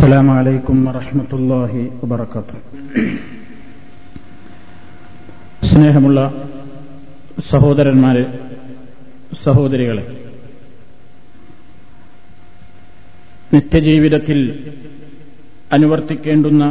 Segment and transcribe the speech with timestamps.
[0.00, 2.56] السلام عليكم ورحمة الله وبركاته
[5.62, 6.18] സ്നേഹമുള്ള
[7.50, 8.22] സഹോദരന്മാരെ
[9.44, 10.04] സഹോദരികളെ
[13.52, 14.38] നിത്യജീവിതത്തിൽ
[15.72, 16.64] അനുവർത്തിക്കേണ്ടുന്ന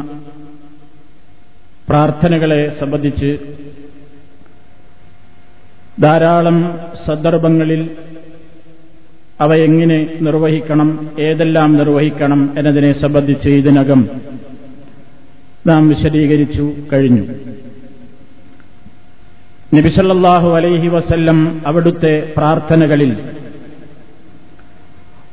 [1.87, 3.29] പ്രാർത്ഥനകളെ സംബന്ധിച്ച്
[6.01, 6.57] ധാരാളം
[7.05, 7.81] സന്ദർഭങ്ങളിൽ
[9.40, 14.10] അവ എങ്ങനെ നിർവഹിക്കണം ഏതെല്ലാം നിർവഹിക്കണം എന്നതിനെ സംബന്ധിച്ച് ഇതിനകം
[15.66, 17.22] നാം വിശദീകരിച്ചു കഴിഞ്ഞു.
[19.74, 23.16] നബിസല്ലാഹു അലൈഹി വസല്ലം അവിടുത്തെ പ്രാർത്ഥനകളിൽ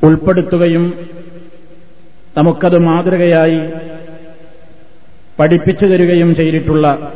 [0.03, 0.93] ഉൾപ്പെടുത്തുകയും
[2.37, 3.59] നമുക്കത് മാതൃകയായി
[5.39, 7.11] പഠിപ്പിച്ചു തരികയും ചെയ്തിട്ടുള്ള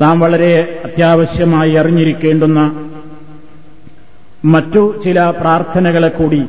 [0.00, 2.90] നാം വളരെ അത്യാവശ്യമായി അറിഞ്ഞിരിക്കേണ്ടുന്ന
[4.44, 6.46] മറ്റു ചില പ്രാർത്ഥനകളെ കൂടി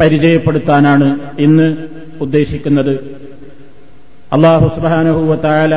[0.00, 1.76] പരിചയപ്പെടുത്താനാണ് ഇന്ന്
[2.20, 2.94] ഉദ്ദേശിക്കുന്നത്.
[4.32, 5.74] അള്ളാഹു സുബാനുഹൂവത്തായാല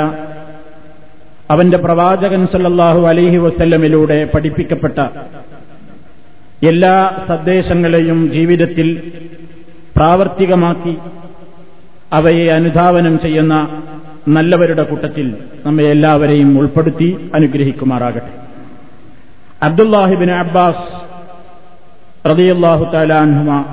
[1.52, 5.00] അവന്റെ പ്രവാചകൻ സല്ലാഹു അലഹി വസ്ല്ലമിലൂടെ പഠിപ്പിക്കപ്പെട്ട
[6.68, 9.12] എല്ലാ സന്ദേശങ്ങളെയും ജീവിതത്തിൽ
[9.96, 10.98] പ്രാവർത്തികമാക്കി
[12.14, 13.56] അവയെ അനുധാവനം ചെയ്യുന്ന
[14.28, 15.36] നല്ലവരുടെ കൂട്ടത്തിൽ
[15.66, 18.34] നമ്മെ എല്ലാവരെയും ഉൾപ്പെടുത്തി അനുഗ്രഹിക്കുമാറാകട്ടെ.
[19.64, 21.09] അബ്ദുല്ലാഹിബിൻ അബ്ബാസ്
[22.28, 23.64] റതിയല്ലാഹു താലാൻഹുമ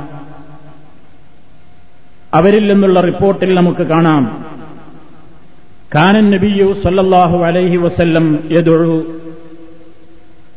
[2.34, 4.24] അവരിൽ നിന്നുള്ള റിപ്പോർട്ടിൽ നമുക്ക് കാണാം.
[5.94, 8.96] കാനൻ നബിയു സല്ലല്ലാഹു അലൈഹി വസല്ലം യദുഴു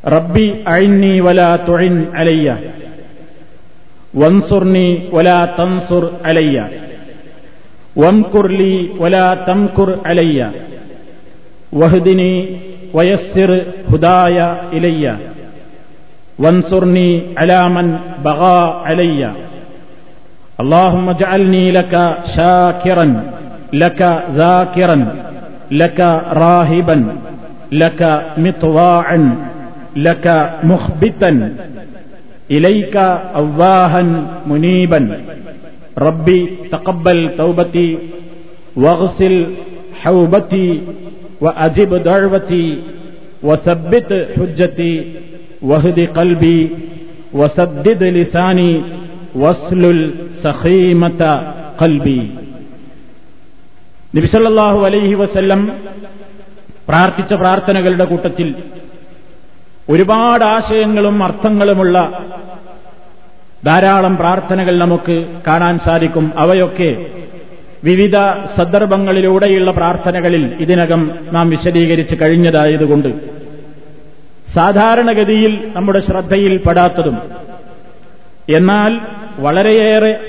[0.06, 2.58] റബ്ബി അഴിന്നി വല തുഴിൻ അലയ്യ
[4.16, 6.70] വൻസുർനി വല തൻസുർ അലയ്യ
[7.98, 9.16] വംകുർലി വല
[9.48, 10.52] തംകുർ അലയ്യ
[11.74, 12.32] വഹുദിനി
[12.96, 13.52] വയസ്സിർ
[13.92, 14.38] ഹുദായ
[14.74, 15.06] ഇലയ്യ.
[16.40, 17.88] وانصرني على من
[18.26, 19.22] بغى علي.
[20.62, 21.94] اللهم اجعلني لك
[22.36, 23.06] شاكرا
[23.74, 24.02] لك
[24.36, 24.98] ذاكرا
[25.72, 26.00] لك
[26.44, 26.98] راهبا
[27.72, 28.02] لك
[28.38, 29.20] مطواعا
[29.96, 30.26] لك
[30.64, 31.32] مخبتا.
[32.52, 32.96] إليك
[33.42, 34.02] أواها
[34.50, 35.02] منيبا.
[35.98, 36.40] ربي
[36.72, 37.98] تقبل توبتي
[38.76, 39.36] واغسل
[40.02, 40.82] حوبتي
[41.42, 42.66] وأجب دعوتي
[43.44, 44.94] وثبت حجتي.
[45.64, 46.88] വഹദി കൽബി
[47.36, 48.84] വസദ്ദിദ് ലിസാനി
[49.38, 51.24] വസ്ലുൽ സഖീമത
[51.82, 52.32] കൽബി.
[54.16, 55.76] നബിസല്ലാഹു അലൈഹി വസല്ലം
[56.88, 58.56] പ്രാർത്ഥിച്ച പ്രാർത്ഥനകളുടെ കൂട്ടത്തിൽ
[59.90, 62.26] ഒരുപാട് ആശയങ്ങളും അർത്ഥങ്ങളുമുള്ള
[63.66, 66.32] ധാരാളം പ്രാർത്ഥനകൾ നമുക്ക് കാണാൻ സാധിക്കും.
[66.38, 67.06] അവയൊക്കെ
[67.84, 68.16] വിവിധ
[68.58, 73.39] സന്ദർഭങ്ങളിലൂടെയുള്ള പ്രാർത്ഥനകളിൽ ഇതിനകം നാം വിശദീകരിച്ച് കഴിഞ്ഞതായതുകൊണ്ട്
[74.56, 77.18] സാധാരണഗതിയിൽ നമ്മുടെ ശ്രദ്ധയിൽ പെടാത്തതും
[78.50, 79.00] എന്നാൽ
[79.40, 80.20] വളരെയേറെ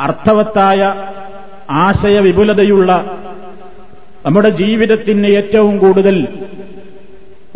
[0.00, 0.94] അർത്ഥവത്തായ
[1.70, 3.18] ആശയവിപുലതയുള്ള
[4.26, 6.28] നമ്മുടെ ജീവിതത്തിന് ഏറ്റവും കൂടുതൽ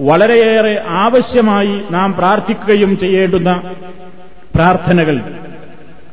[0.01, 3.75] വളരെയേറെ ആവശ്യമായി നാം പ്രാർത്ഥിക്കുകയും ചെയ്യേണ്ടുന്ന
[4.55, 5.21] പ്രാർത്ഥനകൾ.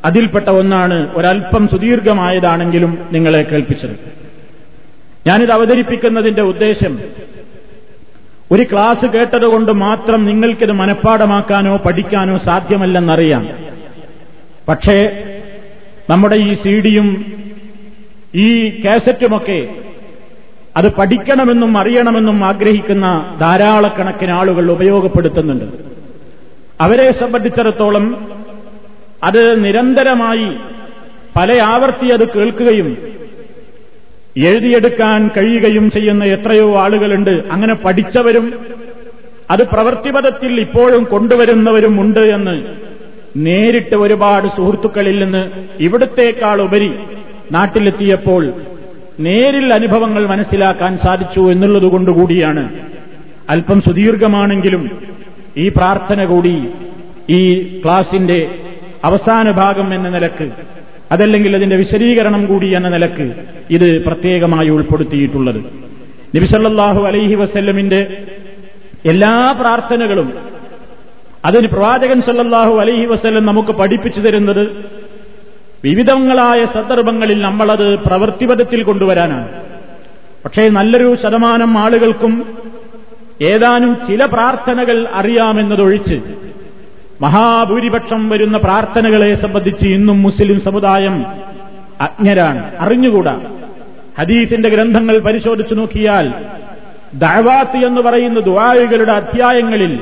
[0.05, 3.99] അതിൽപ്പെട്ട ഒന്നാണ് ഒരൽപ്പം സുദീർഘമായതാണെങ്കിലും നിങ്ങളെ കേൾപ്പിച്ചത്.
[5.27, 6.99] ഞാനിത് അവതരിപ്പിക്കുന്നതിന്റെ ഉദ്ദേശം
[8.51, 13.49] ഒരു ക്ലാസ് കേട്ടതുകൊണ്ട് മാത്രം നിങ്ങൾക്കിത് മനഃപ്പാടമാക്കാനോ പഠിക്കാനോ സാധ്യമല്ലെന്നറിയാം.
[14.67, 15.23] പക്ഷേ
[16.09, 17.25] നമ്മുടെ ഈ സീഡിയും
[18.35, 19.69] ഈ കാസറ്റുമൊക്കെ
[20.77, 25.65] അത് പഠിക്കണമെന്നും അറിയണമെന്നും ആഗ്രഹിക്കുന്ന ധാരാളക്കണക്കിന് ആളുകൾ ഉപയോഗപ്പെടുത്തുന്നുണ്ട്.
[26.81, 28.27] അവരെ സംബന്ധിച്ചിടത്തോളം
[29.23, 30.57] അത് നിരന്തരമായി
[31.35, 33.12] പല ആവർത്തി അത് കേൾക്കുകയും
[34.37, 37.43] എഴുതിയെടുക്കാൻ കഴിയുകയും ചെയ്യുന്ന എത്രയോ ആളുകളുണ്ട്.
[37.51, 38.53] അങ്ങനെ പഠിച്ചവരും
[39.51, 42.63] അത് പ്രവൃത്തിപഥത്തിൽ ഇപ്പോഴും കൊണ്ടുവരുന്നവരും ഉണ്ട് എന്ന്
[43.37, 45.49] നേരിട്ട് ഒരുപാട് സുഹൃത്തുക്കളിൽ നിന്ന്
[45.79, 46.93] ഇവിടത്തേക്കാൾ ഉപരി
[47.51, 48.53] നാട്ടിലെത്തിയപ്പോൾ
[49.19, 52.69] നേരിൽ അനുഭവങ്ങൾ മനസ്സിലാക്കാൻ സാധിച്ചു എന്നുള്ളതുകൊണ്ടുകൂടിയാണ്
[53.49, 54.91] അല്പം സുദീർഘമാണെങ്കിലും
[55.57, 56.67] ഈ പ്രാർത്ഥന കൂടി
[57.29, 57.41] ഈ
[57.85, 58.49] ക്ലാസിന്റെ
[59.03, 60.51] അവസാന ഭാഗം എന്ന നിലയ്ക്ക്
[61.13, 63.25] അതല്ലെങ്കിൽ അതിന്റെ വിശദീകരണം കൂടി എന്ന നിലയ്ക്ക്
[63.69, 65.59] ഇത് പ്രത്യേകമായി ഉൾപ്പെടുത്തിയിട്ടുള്ളത്.
[66.35, 68.01] നബിസല്ലാഹു അലൈഹി വസ്ല്ലമിന്റെ
[69.05, 70.33] എല്ലാ പ്രാർത്ഥനകളും
[71.45, 74.63] അതിന് പ്രവാചകൻ സല്ലാഹു അലൈഹി വസ്ല്ലം നമുക്ക് പഠിപ്പിച്ചു തരുന്നത്
[75.83, 79.47] വിവിധങ്ങളായ സന്ദർഭങ്ങളിൽ നമ്മളത് പ്രവൃത്തിപഥത്തിൽ കൊണ്ടുവരാനാണ്.
[80.45, 82.33] പക്ഷേ നല്ലൊരു ശതമാനം ആളുകൾക്കും
[83.41, 86.17] ഏതാനും ചില പ്രാർത്ഥനകൾ അറിയാമെന്നതൊഴിച്ച്
[87.23, 91.25] മഹാഭൂരിപക്ഷം വരുന്ന പ്രാർത്ഥനകളെ സംബന്ധിച്ച് ഇന്നും മുസ്ലിം സമുദായം
[92.01, 93.39] അജ്ഞരാണ് അറിഞ്ഞുകൂടാ.
[94.19, 96.33] ഹദീസിന്റെ ഗ്രന്ഥങ്ങൾ പരിശോധിച്ചു നോക്കിയാൽ
[97.13, 99.99] ദഅവാത്ത് എന്ന് പറയുന്ന ദുആകളുടെ അധ്യായങ്ങളിൽ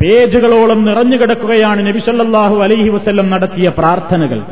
[0.00, 4.42] പേജുകളോളം നിറഞ്ഞുകിടക്കുകയാണ് നബിസല്ലാഹു അലൈഹി വസ്ല്ലം നടത്തിയ പ്രാർത്ഥനകൾ.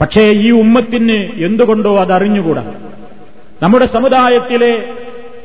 [0.00, 2.64] പക്ഷേ ഈ ഉമ്മത്തിന് എന്തുകൊണ്ടോ അതറിഞ്ഞുകൂടാ.
[3.62, 4.84] നമ്മുടെ സമുദായത്തിലെ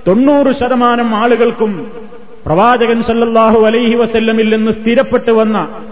[0.08, 1.92] തൊണ്ണൂറ് ശതമാനം ആളുകൾക്കും
[2.48, 5.84] പ്രവാചകൻ സല്ലല്ലാഹു അലൈഹി വസല്ലമിൽ നിന്ന് സ്ഥിരപ്പെട്ടു വന്ന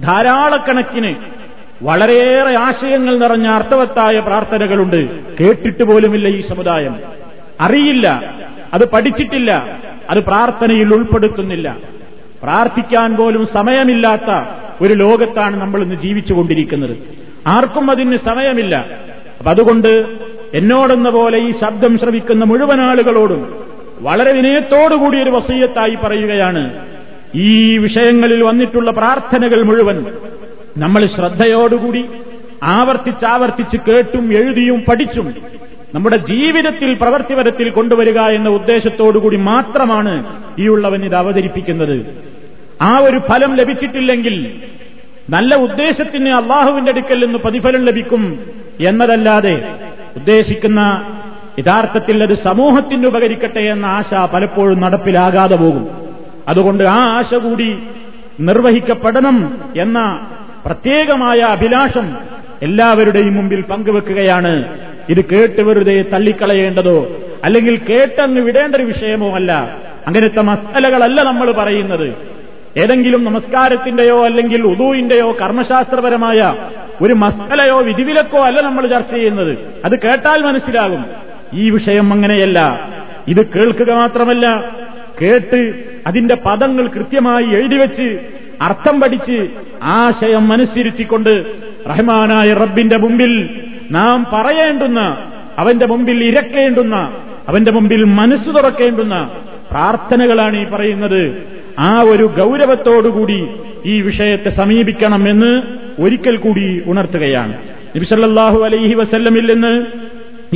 [0.00, 1.14] ധാരാളക്കണക്കിന്
[1.82, 5.20] വളരെയേറെ ആശയങ്ങൾ നിറഞ്ഞ അർത്ഥവത്തായ പ്രാർത്ഥനകളുണ്ട്.
[5.36, 6.96] കേട്ടിട്ട് പോലുമില്ല ഈ സമുദായം.
[7.60, 8.34] അറിയില്ല.
[8.74, 9.78] അത് പഠിച്ചിട്ടില്ല.
[10.10, 11.76] അത് പ്രാർത്ഥനയിൽ ഉൾപ്പെടുത്തുന്നില്ല.
[12.42, 14.48] പ്രാർത്ഥിക്കാൻ പോലും സമയമില്ലാത്ത
[14.80, 16.98] ഒരു ലോകത്താണ് നമ്മൾ ഇന്ന് ജീവിച്ചുകൊണ്ടിരിക്കുന്നത്.
[17.46, 18.76] ആർക്കും അതിന് സമയമില്ല.
[19.38, 20.06] അപ്പൊ അതുകൊണ്ട്
[20.54, 26.70] എന്നോടെന്ന പോലെ ഈ ശബ്ദം ശ്രവിക്കുന്ന മുഴുവൻ ആളുകളോടും വളരെ വിനയത്തോടുകൂടി ഒരു വസീയത്തായി പറയുകയാണ്
[27.34, 30.06] ഈ വിഷയങ്ങളിൽ വന്നിട്ടുള്ള പ്രാർത്ഥനകൾ മുഴുവൻ
[30.78, 32.04] നമ്മൾ ശ്രദ്ധയോടുകൂടി
[32.62, 35.34] ആവർത്തിച്ചാവർത്തിച്ച് കേട്ടും എഴുതിയും പഠിച്ചും
[35.94, 40.24] നമ്മുടെ ജീവിതത്തിൽ പ്രവർത്തിപരത്തിൽ കൊണ്ടുവരിക എന്ന ഉദ്ദേശത്തോടുകൂടി മാത്രമാണ്
[40.58, 42.06] ഈ ഉള്ളവൻ ഇത് അവതരിപ്പിക്കുന്നത്.
[42.82, 44.52] ആ ഒരു ഫലം ലഭിച്ചിട്ടില്ലെങ്കിൽ
[45.30, 48.38] നല്ല ഉദ്ദേശത്തിന് അള്ളാഹുവിന്റെ അടുക്കൽ നിന്ന് പ്രതിഫലം ലഭിക്കും
[48.80, 49.74] എന്നതല്ലാതെ
[50.16, 50.80] ഉദ്ദേശിക്കുന്ന
[51.58, 55.90] യഥാർത്ഥത്തിൽ അത് സമൂഹത്തിന് ഉപകരിക്കട്ടെ എന്ന ആശ പലപ്പോഴും നടപ്പിലാകാതെ പോകും.
[56.48, 57.78] അതുകൊണ്ട് ആ ആശ കൂടി
[58.40, 60.26] നിർവഹിക്കപ്പെടണം എന്ന
[60.66, 62.16] പ്രത്യേകമായ അഭിലാഷം
[62.62, 64.78] എല്ലാവരുടെയും മുമ്പിൽ പങ്കുവെക്കുകയാണ്.
[65.08, 67.08] ഇത് കേട്ട് വെറുതെ തള്ളിക്കളയേണ്ടതോ
[67.44, 69.76] അല്ലെങ്കിൽ കേട്ടങ്ങ് വിടേണ്ട ഒരു വിഷയമോ അല്ല.
[70.06, 72.14] അങ്ങനത്തെ മസലകളല്ല നമ്മൾ പറയുന്നത്.
[72.76, 76.54] ഏതെങ്കിലും നമസ്കാരത്തിന്റെയോ അല്ലെങ്കിൽ ഉദുവിന്റെയോ കർമ്മശാസ്ത്രപരമായ
[77.02, 79.58] ഒരു മസലയോ വിധിവിലക്കോ അല്ല നമ്മൾ ചർച്ച ചെയ്യുന്നത്.
[79.84, 81.04] അത് കേട്ടാൽ മനസ്സിലാകും.
[81.54, 82.90] ഈ വിഷയം അങ്ങനെയല്ല.
[83.28, 84.70] ഇത് കേൾക്കുക മാത്രമല്ല.
[85.22, 85.74] കേട്ട്
[86.06, 88.18] അതിന്റെ പദങ്ങൾ കൃത്യമായി എഴുതിവെച്ച്
[88.62, 89.48] അർത്ഥം പഠിച്ച്
[89.82, 91.46] ആശയം മനസ്സിരുത്തിക്കൊണ്ട്
[91.88, 93.60] റഹ്മാനായ റബ്ബിന്റെ മുമ്പിൽ
[93.90, 96.96] നാം പറയേണ്ടുന്ന അവന്റെ മുമ്പിൽ ഇരക്കേണ്ടുന്ന
[97.48, 99.30] അവന്റെ മുമ്പിൽ മനസ്സ് തുറക്കേണ്ടുന്ന
[99.70, 101.48] പ്രാർത്ഥനകളാണ് ഈ പറയുന്നത്.
[101.78, 103.48] ആ ഒരു ഗൗരവത്തോടുകൂടി
[103.86, 105.62] ഈ വിഷയത്തെ സമീപിക്കണം എന്ന്
[106.02, 107.52] ഒരിക്കൽ കൂടി ഉണർത്തുകയാണ്.
[107.96, 109.86] നബിസല്ലാഹു അലൈഹി വസല്ലമിൽ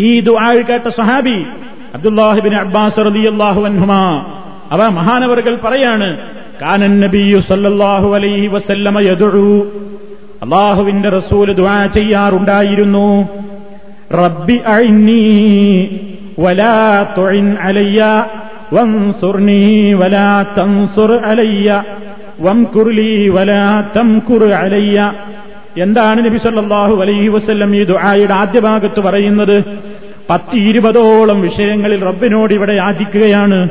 [0.01, 1.47] ഈ ദുആ കേട്ട സഹാബി
[1.95, 4.03] അബ്ദുല്ലാഹിബിൻ അബ്ബാസ് റളിയല്ലാഹു അൻഹുമാ.
[4.73, 6.19] അവ മഹാനവറുകൾ പറയാണ്
[6.63, 9.61] കാനൻ നബിയു സല്ലല്ലാഹു അലൈഹി വസല്ലമ യദുഉ.
[10.43, 13.29] അള്ളാഹുവിന്റെ റസൂൽ ദുആ ചെയ്യാറുണ്ടായിരുന്നു.
[14.15, 15.25] റബ്ബി അഇന്നി
[16.39, 18.25] വലാ തുഇൻ അലയ്യ
[18.73, 21.83] വൻസുർനി വലാ തൻസുർ അലയ്യ
[22.41, 23.65] വംകുർലി വലാ
[23.97, 25.13] തംകുർ അലയ്യ.
[25.79, 29.57] എന്താണ് നബി സല്ലല്ലാഹു അലൈഹി വസല്ലം ഈ ദുആയുടെ ആദ്യ ഭാഗത്ത് പറയുന്നത്?
[30.31, 33.69] പത്ത് ഇരുപതോളം വിഷയങ്ങളിൽ റബ്ബിനോട് ഇവിടെ യാചിക്കുകയാണ്.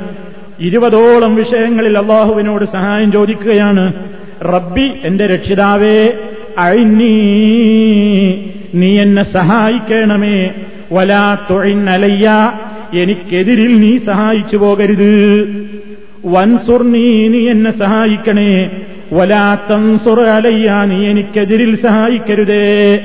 [0.59, 3.93] ഇരുപതോളം വിഷയങ്ങളിൽ അള്ളാഹുവിനോട് സഹായം ചോദിക്കുകയാണ്.
[4.41, 6.13] റബ്ബി എന്റെ രക്ഷിതാവേ
[6.57, 7.15] അഴിഞ്ഞീ
[8.75, 10.49] നീ എന്നെ സഹായിക്കണമേ.
[10.91, 12.51] വലാ തൊഴിന്നലയ്യ
[12.93, 15.47] എനിക്കെതിരിൽ നീ സഹായിച്ചു പോകരുത്.
[16.25, 18.69] വൻസുർ നീ നീ എന്നെ സഹായിക്കണേ.
[19.13, 22.99] വലാ തൻസുർ അലയ്യ നീ എനിക്കെതിരിൽ സഹായിക്കരുതേ.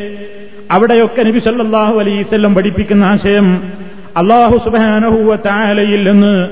[0.71, 3.73] അവിടെയൊക്കെ നബി സല്ലാഹു അലൈസ്വല്ലം പഠിപ്പിക്കുന്ന ആശയം
[4.17, 6.49] അള്ളാഹു സുബാനഹുവ താലയിൽ നിന്ന്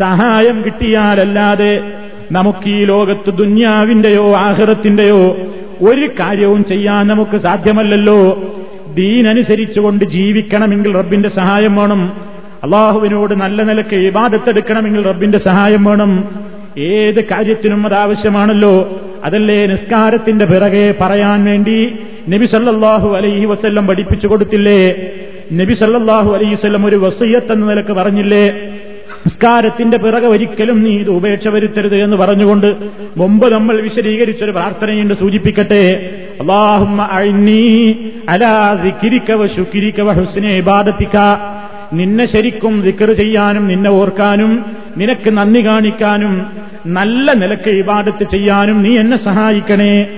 [0.00, 1.92] സഹായം കിട്ടിയാലല്ലാതെ
[2.32, 5.36] നമുക്ക് ഈ ലോകത്ത് ദുന്യാവിന്റെയോ ആഹൃതത്തിന്റെയോ
[5.82, 8.42] ഒരു കാര്യവും ചെയ്യാൻ നമുക്ക് സാധ്യമല്ലല്ലോ.
[8.94, 12.12] ദീനനുസരിച്ചുകൊണ്ട് ജീവിക്കണമെങ്കിൽ റബ്ബിന്റെ സഹായം വേണം.
[12.64, 16.24] അള്ളാഹുവിനോട് നല്ല നിലയ്ക്ക് ഇബാദത്തെടുക്കണമെങ്കിൽ റബ്ബിന്റെ സഹായം വേണം.
[16.78, 19.00] ഏത് കാര്യത്തിനും അത് ആവശ്യമാണല്ലോ.
[19.24, 24.96] അതല്ലേ നിസ്കാരത്തിന്റെ പിറകെ പറയാൻ വേണ്ടി നബി സല്ലാഹു അലൈഹി വസ്ല്ലം പഠിപ്പിച്ചു കൊടുത്തില്ലേ?
[25.52, 28.52] നബി സല്ലാഹു അലൈഹി വസല്ലം ഒരു വസയ്യത്ത് എന്ന നിലയ്ക്ക് പറഞ്ഞില്ലേ?
[29.26, 32.76] നിസ്കാരത്തിന്റെ പിറകെ ഒരിക്കലും നീ ഇത് ഉപേക്ഷ വരുത്തരുത് എന്ന് പറഞ്ഞുകൊണ്ട്
[33.16, 36.10] മുമ്പ് നമ്മൾ വിശദീകരിച്ചൊരു പ്രാർത്ഥനയുണ്ട് സൂചിപ്പിക്കട്ടെ.
[40.56, 41.16] ഇബാദത്തിക്ക
[41.92, 44.64] നിന്നെ ശരിക്കും ദിക്കർ ചെയ്യാനും നിന്നെ ഓർക്കാനും
[44.96, 46.46] നിനക്ക് നന്ദി കാണിക്കാനും
[46.86, 50.08] നല്ല നിലയ്ക്ക് ഇബാദത്ത് ചെയ്യാനും നീ എന്നെ സഹായിക്കണേ.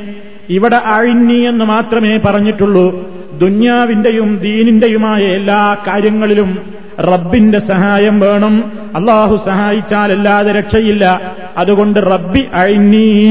[0.51, 3.15] ഇവിടെ അഴിഞ്ഞി എന്ന് മാത്രമേ പറഞ്ഞിട്ടുള്ളൂ.
[3.39, 6.59] ദുന്യാവിന്റെയും ദീനിന്റെയുമായ എല്ലാ കാര്യങ്ങളിലും
[7.01, 8.73] റബ്ബിന്റെ സഹായം വേണം.
[8.97, 11.21] അള്ളാഹു സഹായിച്ചാലല്ലാതെ രക്ഷയില്ല.
[11.57, 13.27] അതുകൊണ്ട് റബ്ബി അഴിഞ്ഞീ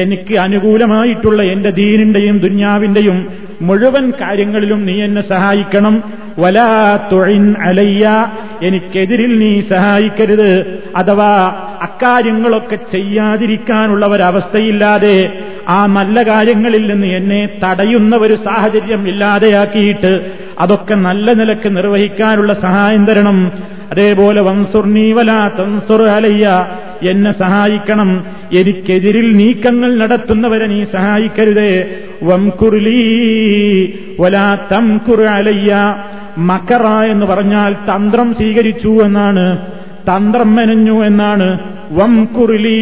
[0.00, 3.26] എനിക്ക് അനുകൂലമായിട്ടുള്ള എന്റെ ദീനിന്റെയും ദുന്യാവിന്റെയും
[3.62, 6.02] മുഴുവൻ കാര്യങ്ങളിലും നീ എന്നെ സഹായിക്കണം.
[6.38, 8.26] വലാ തൊഴിൻ അലയ്യ.
[8.62, 10.82] എനിക്കെതിരിൽ നീ സഹായിക്കരുത്.
[10.96, 15.32] അഥവാ അക്കാര്യങ്ങളൊക്കെ ചെയ്യാതിരിക്കാനുള്ള ഒരവസ്ഥയില്ലാതെ
[15.68, 23.52] ആ നല്ല കാര്യങ്ങളിൽ നിന്ന് എന്നെ തടയുന്ന ഒരു സാഹചര്യം ഇല്ലാതെയാക്കിയിട്ട് അതൊക്കെ നല്ല നിലയ്ക്ക് നിർവഹിക്കാനുള്ള സഹായം തരണം.
[23.90, 26.66] അതേപോലെ വൻസുർ നീവല തൻസുർ അലയ്യ
[27.10, 28.24] എന്നെ സഹായിക്കണം.
[28.54, 31.90] എനിക്കെതിരിൽ നീക്കങ്ങൾ നടത്തുന്നവരെ നീ സഹായിക്കരുതേ.
[32.22, 33.86] വംകുർലീ
[34.20, 35.96] വലാ തംകുർ അലയ്യ.
[36.38, 39.77] മക്കറ എന്ന് പറഞ്ഞാൽ തന്ത്രം സ്വീകരിച്ചു എന്നാണ്.
[40.08, 41.48] തന്ത്രം മെനഞ്ഞു എന്നാണ്.
[41.90, 42.78] വംകുറിലീ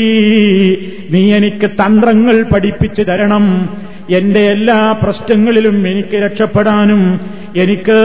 [1.11, 3.45] നീ എനിക്ക് തന്ത്രങ്ങൾ പഠിപ്പിച്ചു തരണം.
[4.11, 7.02] എന്റെ എല്ലാ പ്രശ്നങ്ങളിലും എനിക്ക് രക്ഷപ്പെടാനും
[7.56, 7.99] എനിക്ക്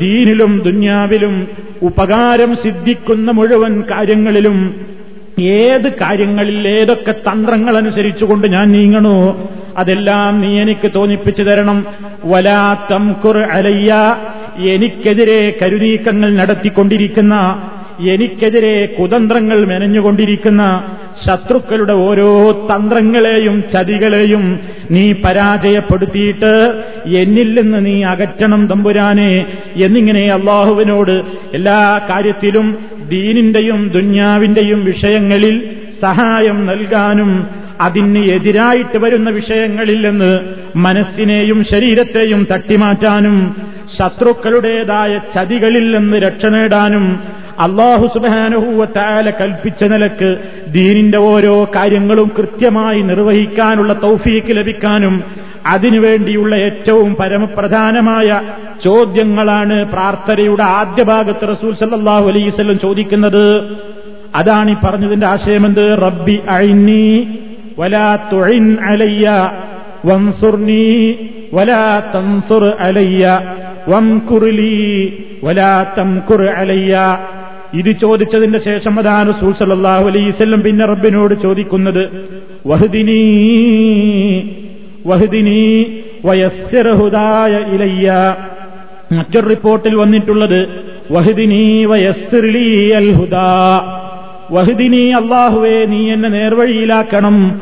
[0.00, 1.34] ദീനിലും ദുന്യാവിലും
[1.82, 4.58] ഉപകാരം സിദ്ധിക്കുന്ന മുഴുവൻ കാര്യങ്ങളിലും
[5.40, 9.16] ഏത് കാര്യങ്ങളിൽ ഏതൊക്കെ തന്ത്രങ്ങൾ അനുസരിച്ചുകൊണ്ട് ഞാൻ നീങ്ങണോ
[9.78, 11.78] അതെല്ലാം നീ എനിക്ക് തോന്നിപ്പിച്ചു തരണം.
[12.24, 13.92] വലാ തംകുർ അലയ്യ
[14.72, 17.34] എനിക്കെതിരെ കരുനീക്കങ്ങൾ നടത്തിക്കൊണ്ടിരിക്കുന്ന
[18.06, 20.62] എനിക്കെതിരെ കുതന്ത്രങ്ങൾ മെനഞ്ഞുകൊണ്ടിരിക്കുന്ന
[21.24, 22.28] ശത്രുക്കളുടെ ഓരോ
[22.70, 24.44] തന്ത്രങ്ങളെയും ചതികളെയും
[24.90, 26.52] നീ പരാജയപ്പെടുത്തിയിട്ട്
[27.14, 29.32] എന്നിൽ നിന്ന് നീ അകറ്റണം തമ്പുരാനെ
[29.78, 31.14] എന്നിങ്ങനെ അള്ളാഹുവിനോട്
[31.52, 31.78] എല്ലാ
[32.10, 32.68] കാര്യത്തിലും
[33.08, 35.56] ദീനിന്റെയും ദുന്യാവിന്റെയും വിഷയങ്ങളിൽ
[36.02, 37.32] സഹായം നൽകാനും
[37.80, 40.32] അതിന് എതിരായിട്ട് വരുന്ന വിഷയങ്ങളിൽ നിന്ന്
[40.78, 43.36] മനസ്സിനെയും ശരീരത്തെയും തട്ടിമാറ്റാനും
[43.96, 47.06] ശത്രുക്കളുടേതായ ചതികളിൽ നിന്ന് രക്ഷ നേടാനും
[47.58, 55.24] അള്ളാഹു സുബാനുഹൂവത്തായ കൽപ്പിച്ച നിലയ്ക്ക് ദീനിന്റെ ഓരോ കാര്യങ്ങളും കൃത്യമായി നിർവഹിക്കാനുള്ള തൗഫീക്ക് ലഭിക്കാനും
[55.66, 58.40] അതിനുവേണ്ടിയുള്ള ഏറ്റവും പരമപ്രധാനമായ
[58.84, 63.76] ചോദ്യങ്ങളാണ് പ്രാർത്ഥനയുടെ ആദ്യ ഭാഗത്ത് റസൂൽ സല്ലാഹു അലൈസ്വല്ലം ചോദിക്കുന്നത്.
[64.34, 66.02] അതാണ് ഈ പറഞ്ഞതിന്റെ ആശയമെന്ത്?
[66.02, 67.38] റബ്ബി അഴിന്നി
[67.78, 69.50] വലാ തുഴിൻ അലയ്യ
[70.06, 71.18] വംസുർണി
[71.54, 73.40] വലാ തൻസുർ അലയ്യ
[73.88, 75.12] വംകുർലി
[75.44, 77.18] വലാ തംകുർ അലയ്യ
[77.74, 79.32] ഇത് ചോദിച്ചതിന്റെ ശേഷം അതാണ്
[79.84, 82.10] അലൈഹി വസല്ലം പിന്നെ റബ്ബിനോട് ചോദിക്കുന്നത്
[82.66, 83.20] വഹ്ദിനി
[85.06, 85.86] വഹ്ദിനി
[86.24, 88.36] വയസ്സിർ ഹുദായ ഇലയ്യ.
[89.12, 90.68] മറ്റൊരു റിപ്പോർട്ടിൽ വന്നിട്ടുള്ളത്
[91.10, 93.80] വഹ്ദിനി വയസ്സിർലി അൽ ഹുദാ.
[94.52, 97.60] വഹ്ദിനി അള്ളാഹുവേ നീ എന്നെ നേർവഴിയിലാക്കണം.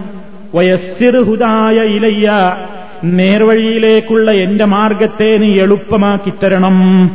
[0.54, 2.30] വയസ്സിർ ഹുദായ ഇലയ്യ.
[3.04, 7.10] നേർവഴിയിലേക്കുള്ള എന്റെ മാർഗത്തെ നീ എളുപ്പമാക്കി തരണം.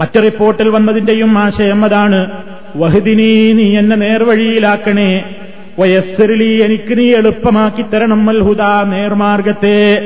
[0.00, 2.42] മറ്റു റിപ്പോർട്ടിൽ വന്നതിന്റെയും ആശയം അതാണ്.
[2.76, 5.34] വഹദിനി നീ എന്നെ നേർവഴിയിലാക്കണേ.
[5.78, 9.98] വയസ്സരിലി എനിക്ക് നീ എളുപ്പമാക്കി തരണം അൽഹുദ നേർമാർഗത്തെ.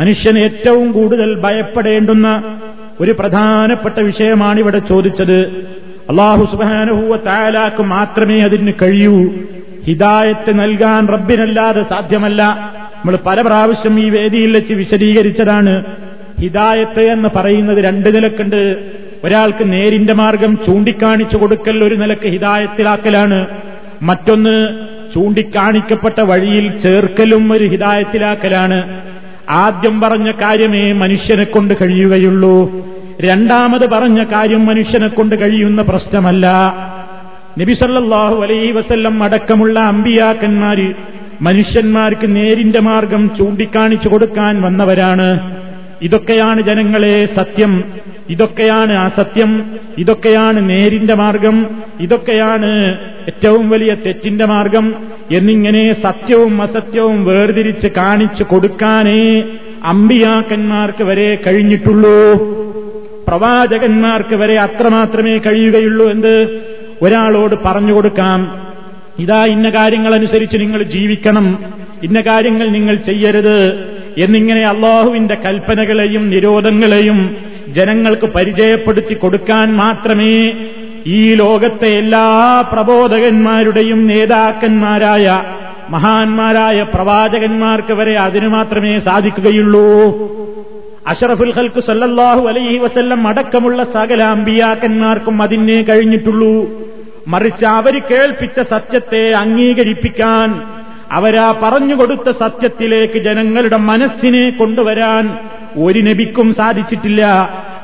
[0.00, 2.58] മനുഷ്യൻ ഏറ്റവും കൂടുതൽ ഭയപ്പെടേണ്ടുന്ന
[3.00, 5.40] ഒരു പ്രധാനപ്പെട്ട വിഷയമാണ് ഇവിടെ ചോദിച്ചത്.
[6.10, 9.30] അള്ളാഹു സുബാനുഹൂവ താലാക്ക് മാത്രമേ അതിന് കഴിയൂ.
[9.84, 12.42] ഹിദായത്ത് നൽകാൻ റബ്ബിനല്ലാതെ സാധ്യമല്ല.
[12.94, 15.84] നമ്മൾ പല പ്രാവശ്യം ഈ വേദിയിൽ വെച്ച് വിശദീകരിച്ചതാണ്.
[16.40, 18.92] ഹിദായത്ത് എന്ന് പറയുന്നത് രണ്ട് നിലക്കുണ്ട്.
[19.24, 23.46] ഒരാൾക്ക് നേരിന്റെ മാർഗം ചൂണ്ടിക്കാണിച്ചു കൊടുക്കൽ ഒരു നിലയ്ക്ക് ഹിതായത്തിലാക്കലാണ്.
[24.02, 29.00] മറ്റൊന്ന് ചൂണ്ടിക്കാണിക്കപ്പെട്ട വഴിയിൽ ചേർക്കലും ഒരു ഹിതായത്തിലാക്കലാണ്.
[29.50, 32.86] ആദ്യം പറഞ്ഞ കാര്യമേ മനുഷ്യനെ കൊണ്ട് കഴിയുകയുള്ളൂ.
[33.20, 36.46] രണ്ടാമത് പറഞ്ഞ കാര്യം മനുഷ്യനെ കൊണ്ട് കഴിയുന്ന പ്രശ്നമല്ല.
[37.58, 40.92] നബിസല്ലാഹു അലൈ വസല്ലം അടക്കമുള്ള അമ്പിയാക്കന്മാര്
[41.40, 45.56] മനുഷ്യന്മാർക്ക് നേരിന്റെ മാർഗം ചൂണ്ടിക്കാണിച്ചു കൊടുക്കാൻ വന്നവരാണ്.
[46.02, 47.84] ഇതൊക്കെയാണ് ജനങ്ങളെ സത്യം.
[48.30, 51.66] ഇതൊക്കെയാണ് അസത്യം ഇതൊക്കെയാണ് നേരിന്റെ മാർഗം.
[52.00, 54.94] ഇതൊക്കെയാണ് ഏറ്റവും വലിയ തെറ്റിന്റെ മാർഗം.
[55.32, 59.42] എന്നിങ്ങനെ സത്യവും അസത്യവും വേർതിരിച്ച് കാണിച്ചു കൊടുക്കാനേ
[59.84, 62.36] അമ്പിയാക്കന്മാർക്ക് വരെ കഴിഞ്ഞിട്ടുള്ളൂ.
[63.28, 66.60] പ്രവാചകന്മാർക്ക് വരെ അത്രമാത്രമേ കഴിയുകയുള്ളൂ എന്ത്?
[67.02, 68.66] ഒരാളോട് പറഞ്ഞു കൊടുക്കാം.
[69.18, 71.64] ഇതാ ഇന്ന കാര്യങ്ങൾ അനുസരിച്ച് നിങ്ങൾ ജീവിക്കണം.
[72.02, 73.92] ഇന്ന കാര്യങ്ങൾ നിങ്ങൾ ചെയ്യരുത്.
[74.18, 77.36] എന്നിങ്ങനെ അള്ളാഹുവിന്റെ കൽപ്പനകളെയും നിരോധങ്ങളെയും
[77.72, 80.66] ജനങ്ങൾക്ക് പരിചയപ്പെടുത്തി കൊടുക്കാൻ മാത്രമേ
[81.06, 82.26] ഈ ലോകത്തെ എല്ലാ
[82.72, 85.42] പ്രബോധകന്മാരുടെയും നേതാക്കന്മാരായ
[85.90, 89.88] മഹാന്മാരായ പ്രവാചകന്മാർക്ക് വരെ അതിനു മാത്രമേ സാധിക്കുകയുള്ളൂ.
[91.06, 96.54] അഷറഫുൽ ഹൽക്ക് സല്ലല്ലാഹു അലൈഹി വസല്ലം അടക്കമുള്ള സകല അമ്പിയാക്കന്മാർക്കും അതിനെ കഴിഞ്ഞിട്ടുള്ളൂ.
[97.28, 100.62] മറിച്ച് അവർ കേൾപ്പിച്ച സത്യത്തെ അംഗീകരിപ്പിക്കാൻ
[101.12, 105.24] അവരാ പറഞ്ഞുകൊടുത്ത സത്യത്തിലേക്ക് ജനങ്ങളുടെ മനസ്സിനെ കൊണ്ടുവരാൻ
[105.76, 107.22] ഒരു നബിക്കും സാധിച്ചിട്ടില്ല.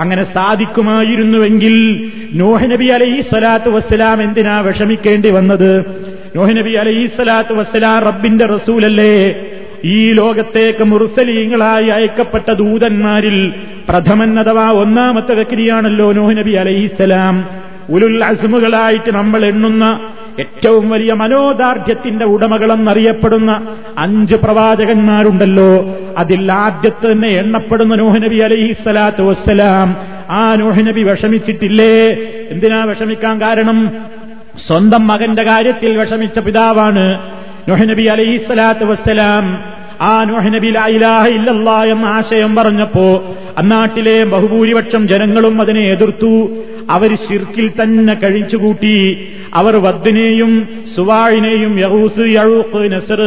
[0.01, 5.85] അങ്ങനെ സാധിക്കുമായിരുന്നുവെങ്കിൽ നോഹനബി അലൈഹി സ്വലാത്തു വസ്സലാം എന്തിനാ വിഷമിക്കേണ്ടി വന്നത്?
[6.37, 9.35] നോഹനബി അലൈഹി സ്വലാത്തു വസ്സലാം റബ്ബിന്റെ റസൂലല്ലേ?
[9.85, 13.53] ഈ ലോകത്തേക്ക് മുറുസലീങ്ങളായി അയക്കപ്പെട്ട ദൂതന്മാരിൽ
[13.89, 17.49] പ്രഥമൻ അഥവാ ഒന്നാമത്തെ വ്യക്തിയാണല്ലോ നോഹനബി അലൈഹിസ്സലാം
[17.91, 20.01] ഉലുൽ അസുമുകളായിട്ട് നമ്മൾ എണ്ണുന്ന
[20.39, 25.99] ഏറ്റവും വലിയ മനോദാർഢ്യത്തിന്റെ ഉടമകളെന്നറിയപ്പെടുന്ന അഞ്ച് പ്രവാചകന്മാരുണ്ടല്ലോ.
[26.19, 29.97] അതിൽ ആദ്യത്തെ തന്നെ എണ്ണപ്പെടുന്ന നോഹനബി അലൈഹി സ്വലാത്തു വസ്സലാം.
[30.31, 32.07] ആ നോഹനബി വിഷമിച്ചിട്ടില്ലേ?
[32.51, 33.93] എന്തിനാ വിഷമിക്കാൻ കാരണം?
[34.67, 37.33] സ്വന്തം മകന്റെ കാര്യത്തിൽ വിഷമിച്ച പിതാവാണ്
[37.69, 39.65] നോഹനബി അലൈഹി സ്വലാത്തു വസ്സലാം.
[40.01, 46.49] ആ നോഹനബി ലായിലാഹ ഇല്ലല്ലാ എന്ന ആശയം പറഞ്ഞപ്പോ അന്നാട്ടിലെ ബഹുഭൂരിപക്ഷം ജനങ്ങളും അതിനെ എതിർത്തു.
[46.91, 49.29] അവർ ശിർക്കിൽ തന്നെ കഴിച്ചുകൂട്ടി.
[49.55, 50.53] അവർ വദ്ദിനെയും
[50.97, 53.21] സുവാഴിനെയും യഹൂസ് യഴൂഖ് നസർ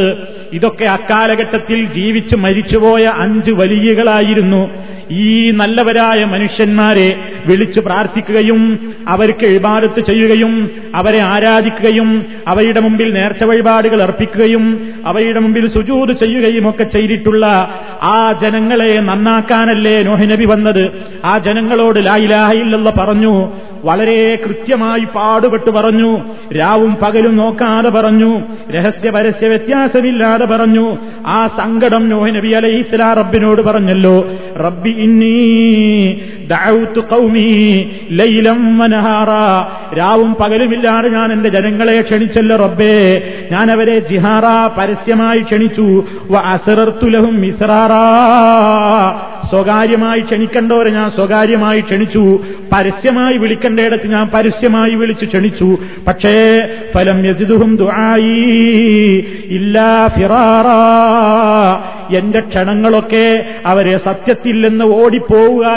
[0.51, 4.61] ഇതൊക്കെ അക്കാലഘട്ടത്തിൽ ജീവിച്ച് മരിച്ചുപോയ അഞ്ച് വലിയകളായിരുന്നു.
[5.09, 7.09] ഈ നല്ലവരായ മനുഷ്യന്മാരെ
[7.48, 16.13] വിളിച്ചു പ്രാർത്ഥിക്കുകയും അവർക്ക് എഴുപാടത്ത് ചെയ്യുകയും അവരെ ആരാധിക്കുകയും അവയുടെ മുമ്പിൽ നേർച്ച വഴിപാടുകൾ അർപ്പിക്കുകയും അവയുടെ മുമ്പിൽ സുജൂത്
[16.13, 17.45] ചെയ്യുകയും ഒക്കെ ചെയ്തിട്ടുള്ള
[18.03, 20.91] ആ ജനങ്ങളെ നന്നാക്കാനല്ലേ നോഹിനബി വന്നത്.
[21.25, 23.50] ആ ജനങ്ങളോട് ലായിലായില്ലെന്ന് പറഞ്ഞു
[23.83, 26.10] വളരെ കൃത്യമായി പാടുപെട്ട് പറഞ്ഞു
[26.60, 30.98] രാവും പകലും നോക്കാതെ പറഞ്ഞു രഹസ്യ പരസ്യ വ്യത്യാസമില്ലാതെ പറഞ്ഞു.
[31.27, 34.15] ആ സങ്കടം നോഹിനബി അലൈഹി ഇസ്ലാ റബ്ബിനോട് പറഞ്ഞല്ലോ
[34.65, 35.36] റബ്ബി ഇന്നീ
[39.98, 43.24] രാവും പകലുമില്ലാതെ ഞാൻ എന്റെ ജനങ്ങളെ ക്ഷണിച്ചല്ലോ റബ്ബേ.
[43.51, 44.43] ഞാൻ അവരെ ജിഹാറ
[44.79, 46.03] പരസ്യമായി ക്ഷണിച്ചു.
[46.29, 48.08] അസറർത്തുലഹും അസറർത്തു ലഹും മിസ്റാറാ.
[49.50, 52.39] സ്വകാര്യമായി ക്ഷണിക്കണ്ടോരെ ഞാൻ സ്വകാര്യമായി ക്ഷണിച്ചു.
[52.74, 55.77] പരസ്യമായി വിളിക്കേണ്ടയിടത്ത് ഞാൻ പരസ്യമായി വിളിച്ചു ക്ഷണിച്ചു.
[56.08, 60.77] പക്ഷേ ഫലം യസിദുഹും ദുആയി ഇല്ലാ ഫിറാറാ.
[62.17, 65.67] എന്റെ ക്ഷണങ്ങളൊക്കെ അവരെ സത്യത്തിൽ നിന്ന് ഓടിപ്പോവുക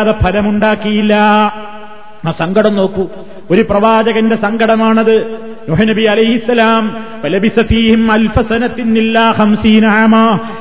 [0.00, 1.14] എന്നതല്ലാതെ ഫലമുണ്ടാക്കിയില്ല.
[2.26, 3.08] ആ സങ്കടം നോക്കൂ.
[3.50, 5.16] ഒരു പ്രവാചകന്റെ സങ്കടമാണത്.
[5.70, 6.96] നബി അലൈഹിസ്സലാം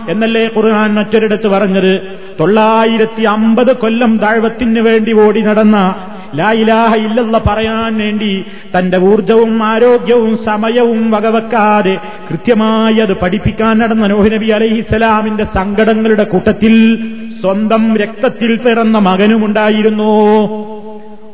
[0.10, 2.02] എന്നല്ലേ ഖുർആൻ മറ്റൊരിടത്ത് പറഞ്ഞത്.
[2.40, 5.96] തൊള്ളായിരത്തി അമ്പത് കൊല്ലം താഴ്വത്തിന് വേണ്ടി ഓടി നടന്ന
[6.36, 8.44] ലായിലാഹ ഇല്ലല്ല പറയാൻ വേണ്ടി
[8.78, 11.98] തന്റെ ഊർജവും ആരോഗ്യവും സമയവും വകവെക്കാതെ
[12.30, 17.08] കൃത്യമായി അത് പഠിപ്പിക്കാൻ നടന്ന നോഹി നബി അലൈഹിസ്സലാമിന്റെ സങ്കടങ്ങളുടെ കൂട്ടത്തിൽ
[17.42, 20.12] സ്വന്തം രക്തത്തിൽ പിറന്ന മകനുമുണ്ടായിരുന്നു.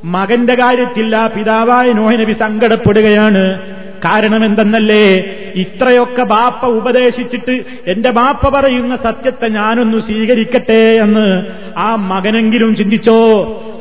[0.04, 3.62] മകന്റെ കാര്യത്തിൽ ആ പിതാവായ നോഹനബി സങ്കടപ്പെടുകയാണ്.
[4.06, 5.24] കാരണം എന്തെന്നല്ലേ
[5.56, 7.52] ഇത്രയൊക്കെ ബാപ്പ ഉപദേശിച്ചിട്ട്
[7.88, 11.44] എന്റെ ബാപ്പ പറയുന്ന സത്യത്തെ ഞാനൊന്നു സ്വീകരിക്കട്ടെ എന്ന്
[11.78, 13.20] ആ മകനെങ്കിലും ചിന്തിച്ചോ?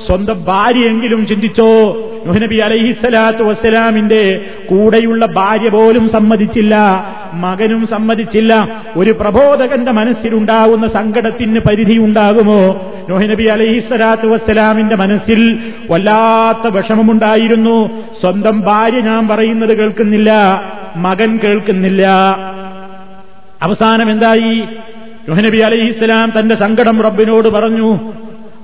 [0.06, 1.96] സ്വന്തം ഭാര്യയെങ്കിലും ചിന്തിച്ചോ?
[2.26, 6.74] നബി അലൈഹിസ്സലാത്തു വസ്സലാമിന്റെ കൂടെയുള്ള ഭാര്യ പോലും സമ്മതിച്ചില്ല.
[7.34, 8.82] മകനും സമ്മതിച്ചില്ല.
[8.96, 18.02] ഒരു പ്രബോധകന്റെ മനസ്സിലുണ്ടാവുന്ന സങ്കടത്തിന് പരിധി ഉണ്ടാകുമോ നബി അലൈഹിസ്സലാത്തു വസ്സലാമിന്റെ മനസ്സിൽ വല്ലാത്ത വിഷമമുണ്ടായിരുന്നു.
[18.20, 20.32] സ്വന്തം ഭാര്യ ഞാൻ പറയുന്നത് കേൾക്കുന്നില്ല.
[20.96, 22.06] മകൻ കേൾക്കുന്നില്ല.
[23.62, 24.64] അവസാനം എന്തായി?
[25.30, 28.12] നബി അലൈഹിസ്സലാം തന്റെ സങ്കടം റബ്ബിനോട് പറഞ്ഞു.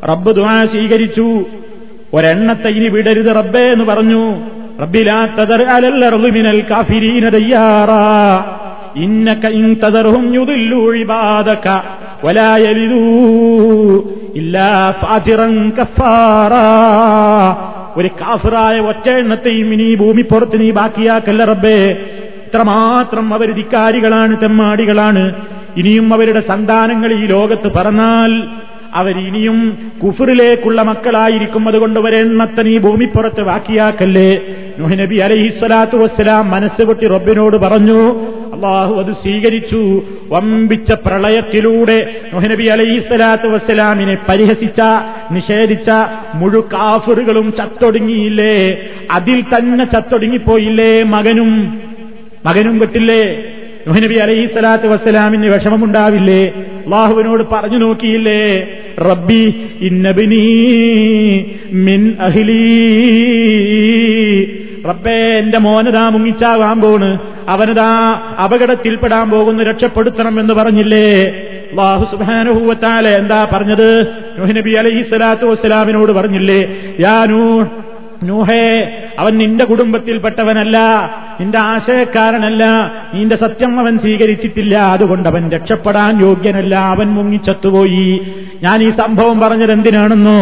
[0.09, 1.45] റബ്ബ് ദുആ സ്വീകരിച്ചു.
[2.15, 4.35] ഒരെണ്ണത്തെ ഇനി വിടരുത് റബ്ബേ എന്ന് പറഞ്ഞു.
[4.83, 8.44] റബ്ബിലാ തദർ അലല്ല മിനൽ കാഫിരീന ദയ്യാറാ.
[17.96, 21.90] ഒരു കാഫിറായ ഒറ്റ എണ്ണത്തെയും ഇനി ഭൂമി പുറത്ത് നീ ബാക്കിയാക്കല്ല റബ്ബേ.
[22.46, 25.35] ഇത്രമാത്രം അവർ ധിക്കാരികളാണ് തെമ്മാടികളാണ്.
[25.76, 28.48] ഇനിയും അവരുടെ സന്താനങ്ങൾ ഈ ലോകത്ത് പറഞ്ഞാൽ
[28.94, 34.40] അവരിനിയും കുഫറിലേക്കുള്ള മക്കളായിരിക്കും അതുകൊണ്ട് ഒരെണ്ണത്തെ നീ ഭൂമിപ്പുറത്ത് ബാക്കിയാക്കല്ലേ.
[34.81, 40.03] നബി അലഹിസ്വലാത്തു വസ്സലാം മനസ്സുകൊട്ടി റബ്ബിനോട് പറഞ്ഞു അള്ളാഹു അത് സ്വീകരിച്ചു.
[40.29, 44.81] വമ്പിച്ച പ്രളയത്തിലൂടെ നബി അലൈഹിസ്വലാത്തു വസ്സലാമിനെ പരിഹസിച്ച
[45.33, 45.91] നിഷേധിച്ച
[46.35, 48.79] മുഴു കാഫറുകളും ചത്തൊടുങ്ങിയില്ലേ?
[49.11, 51.81] അതിൽ തന്നെ ചത്തൊടുങ്ങിപ്പോയില്ലേ മകനും?
[52.47, 53.45] മകനും കെട്ടില്ലേ
[53.89, 56.45] നബി അലൈഹി സ്വലാത്തു വസ്സലാമിന് വിഷമമുണ്ടാവില്ലേ?
[56.85, 58.69] അള്ളാഹുവിനോട് പറഞ്ഞു നോക്കിയില്ലേ?
[58.99, 60.45] റബ്ബി ഇന്നബിനി
[61.73, 62.65] മിൻ അഹിലീ.
[64.89, 67.19] റബ്ബേ എന്റെ മോനതാ മുങ്ങിച്ചാവാൻ പോണ്.
[67.51, 71.07] അവനതാ അപകടത്തിൽപ്പെടാൻ പോകുന്നു രക്ഷപ്പെടുത്തണം എന്ന് പറഞ്ഞില്ലേ?
[71.71, 72.05] അള്ളാഹു
[73.09, 73.89] എന്താ പറഞ്ഞത്?
[74.57, 76.61] നബി അലൈഹി സ്വലാത്തു വസ്സലാമിനോട് പറഞ്ഞില്ലേ
[77.01, 77.67] യാനൂ
[78.23, 78.65] നൂഹേ
[79.19, 80.79] അവൻ നിന്റെ കുടുംബത്തിൽപ്പെട്ടവനല്ല
[81.41, 82.65] നിന്റെ ആശയക്കാരനല്ല
[83.15, 88.21] നിന്റെ സത്യം അവൻ സ്വീകരിച്ചിട്ടില്ല അതുകൊണ്ട് അവൻ രക്ഷപ്പെടാൻ യോഗ്യനല്ല അവൻ മുങ്ങിച്ചത്തുപോയി.
[88.63, 90.41] ഞാൻ ഈ സംഭവം പറഞ്ഞത് എന്തിനാണെന്നോ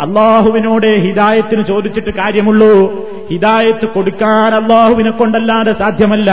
[0.00, 2.72] അള്ളാഹുവിനോട് ഹിദായത്തിന് ചോദിച്ചിട്ട് കാര്യമുള്ളൂ.
[3.30, 6.30] ഹിദായത്ത് കൊടുക്കാൻ അള്ളാഹുവിനെ കൊണ്ടല്ലാതെ സാധ്യമല്ല.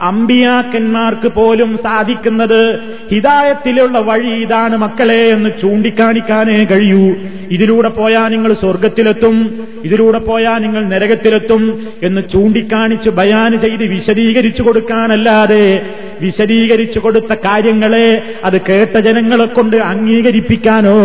[0.00, 2.78] അമ്പിയാക്കന്മാർക്ക് പോലും സാധിക്കുന്നത്
[3.12, 7.14] ഹിദായത്തിലുള്ള വഴി ഇതാണ് മക്കളെ എന്ന് ചൂണ്ടിക്കാണിക്കാനേ കഴിയൂ.
[7.50, 15.82] ഇതിലൂടെ പോയാൽ നിങ്ങൾ സ്വർഗത്തിലെത്തും ഇതിലൂടെ പോയാൽ നിങ്ങൾ നരകത്തിലെത്തും എന്ന് ചൂണ്ടിക്കാണിച്ച് ബയാന് ചെയ്ത് വിശദീകരിച്ചു കൊടുക്കാനല്ലാതെ
[16.20, 20.98] വിശദീകരിച്ചു കൊടുത്ത കാര്യങ്ങളെ അത് കേട്ട ജനങ്ങളെ കൊണ്ട് അംഗീകരിപ്പിക്കാനോ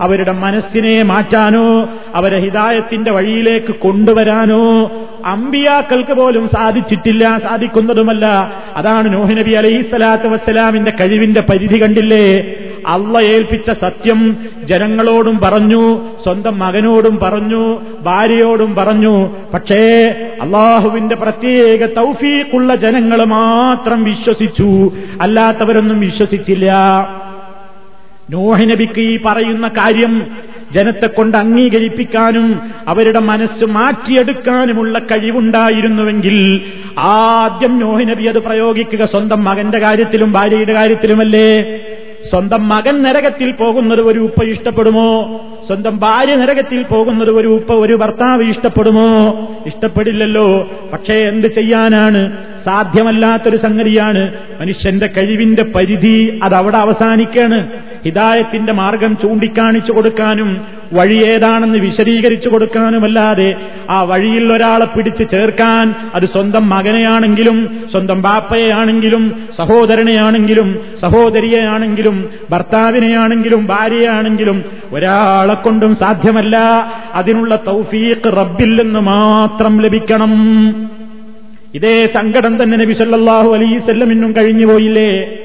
[0.00, 4.90] അവരുടെ മനസ്സിനെ മാറ്റാനോ അവരെ ഹിതായത്തിന്റെ വഴിയിലേക്ക് കൊണ്ടുവരാനോ
[5.24, 8.26] അമ്പിയാക്കൾക്ക് പോലും സാധിച്ചിട്ടില്ല സാധിക്കുന്നതുമല്ല.
[8.76, 12.54] അതാണ് നോഹിനബി അലൈഹിസ്സലാത്തു വസ്സലാമിന്റെ കഴിവിന്റെ പരിധി കണ്ടില്ലേ?
[12.88, 19.28] അള്ള ഏൽപ്പിച്ച സത്യം ജനങ്ങളോടും പറഞ്ഞു സ്വന്തം മകനോടും പറഞ്ഞു ഭാര്യയോടും പറഞ്ഞു.
[19.54, 24.92] പക്ഷേ അള്ളാഹുവിന്റെ പ്രത്യേക തൗഫീഖുള്ള ജനങ്ങൾ മാത്രം വിശ്വസിച്ചു.
[25.20, 26.72] അല്ലാത്തവരൊന്നും വിശ്വസിച്ചില്ല.
[28.30, 30.26] നോഹിനബിക്ക് ഈ പറയുന്ന കാര്യം
[30.72, 36.62] ജനത്തെ കൊണ്ട് അംഗീകരിപ്പിക്കാനും അവരുടെ മനസ്സ് മാറ്റിയെടുക്കാനുമുള്ള കഴിവുണ്ടായിരുന്നുവെങ്കിൽ
[36.98, 41.80] ആദ്യം നോഹിനബി അത് പ്രയോഗിക്കുക സ്വന്തം മകന്റെ കാര്യത്തിലും ഭാര്യയുടെ കാര്യത്തിലുമല്ലേ?
[42.30, 45.40] സ്വന്തം മകൻ നരകത്തിൽ പോകുന്നത് ഒരു ഉപ്പ ഇഷ്ടപ്പെടുമോ?
[45.66, 49.30] സ്വന്തം ഭാര്യ നരകത്തിൽ പോകുന്നത് ഒരു ഉപ്പ ഒരു ഭർത്താവ് ഇഷ്ടപ്പെടുമോ?
[49.66, 50.70] ഇഷ്ടപ്പെടില്ലല്ലോ.
[50.92, 52.36] പക്ഷേ എന്ത് ചെയ്യാനാണ്?
[52.64, 54.32] സാധ്യമല്ലാത്തൊരു സംഗതിയാണ്.
[54.60, 57.68] മനുഷ്യന്റെ കഴിവിന്റെ പരിധി അതവിടെ അവസാനിക്കാണ്.
[58.04, 60.60] ഹിദായത്തിന്റെ മാർഗം ചൂണ്ടിക്കാണിച്ചു കൊടുക്കാനും
[60.92, 63.54] വഴി ഏതാണെന്ന് വിശദീകരിച്ചു കൊടുക്കാനുമല്ലാതെ
[63.90, 75.54] ആ വഴിയിൽ ഒരാളെ പിടിച്ചു ചേർക്കാൻ അത് സ്വന്തം മകനെയാണെങ്കിലും സ്വന്തം ബാപ്പയെയാണെങ്കിലും സഹോദരനെയാണെങ്കിലും സഹോദരിയെയാണെങ്കിലും ഭർത്താവിനെയാണെങ്കിലും ഭാര്യയാണെങ്കിലും ഒരാളെ
[75.54, 76.56] കൊണ്ടും സാധ്യമല്ല.
[77.14, 80.32] അതിനുള്ള തൗഫീഖ് റബ്ബിൽ നിന്ന് മാത്രം ലഭിക്കണം.
[81.74, 85.37] ഇതേ സങ്കടം തന്നെ നബി സല്ലല്ലാഹു കഴിഞ്ഞു കഴിഞ്ഞുപോയില്ലേ?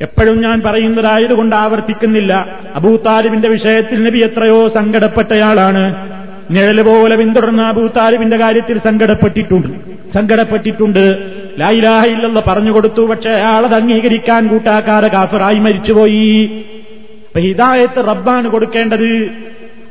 [0.00, 2.60] എപ്പോഴും ഞാൻ പറയുന്നതായതുകൊണ്ട് ആവർത്തിക്കുന്നില്ല.
[2.74, 6.10] അബൂതാലിബിന്റെ വിഷയത്തിൽ നബി എത്രയോ സങ്കടപ്പെട്ടയാളാണ്.
[6.50, 9.68] നിഴൽ പോലെ പിന്തുടർന്ന അബൂതാലിബിന്റെ കാര്യത്തിൽ സങ്കടപ്പെട്ടിട്ടുണ്ട്.
[10.14, 11.32] സങ്കടപ്പെട്ടിട്ടുണ്ട്.
[11.58, 13.06] ലായിലാഹയില്ലെന്ന് പറഞ്ഞു കൊടുത്തു.
[13.06, 16.64] പക്ഷെ അയാളത് അംഗീകരിക്കാൻ കൂട്ടാക്കാതെ കാഫറായി മരിച്ചുപോയി.
[17.26, 19.30] അപ്പൊ ഹിദായത്ത് റബ്ബാണ് കൊടുക്കേണ്ടത്.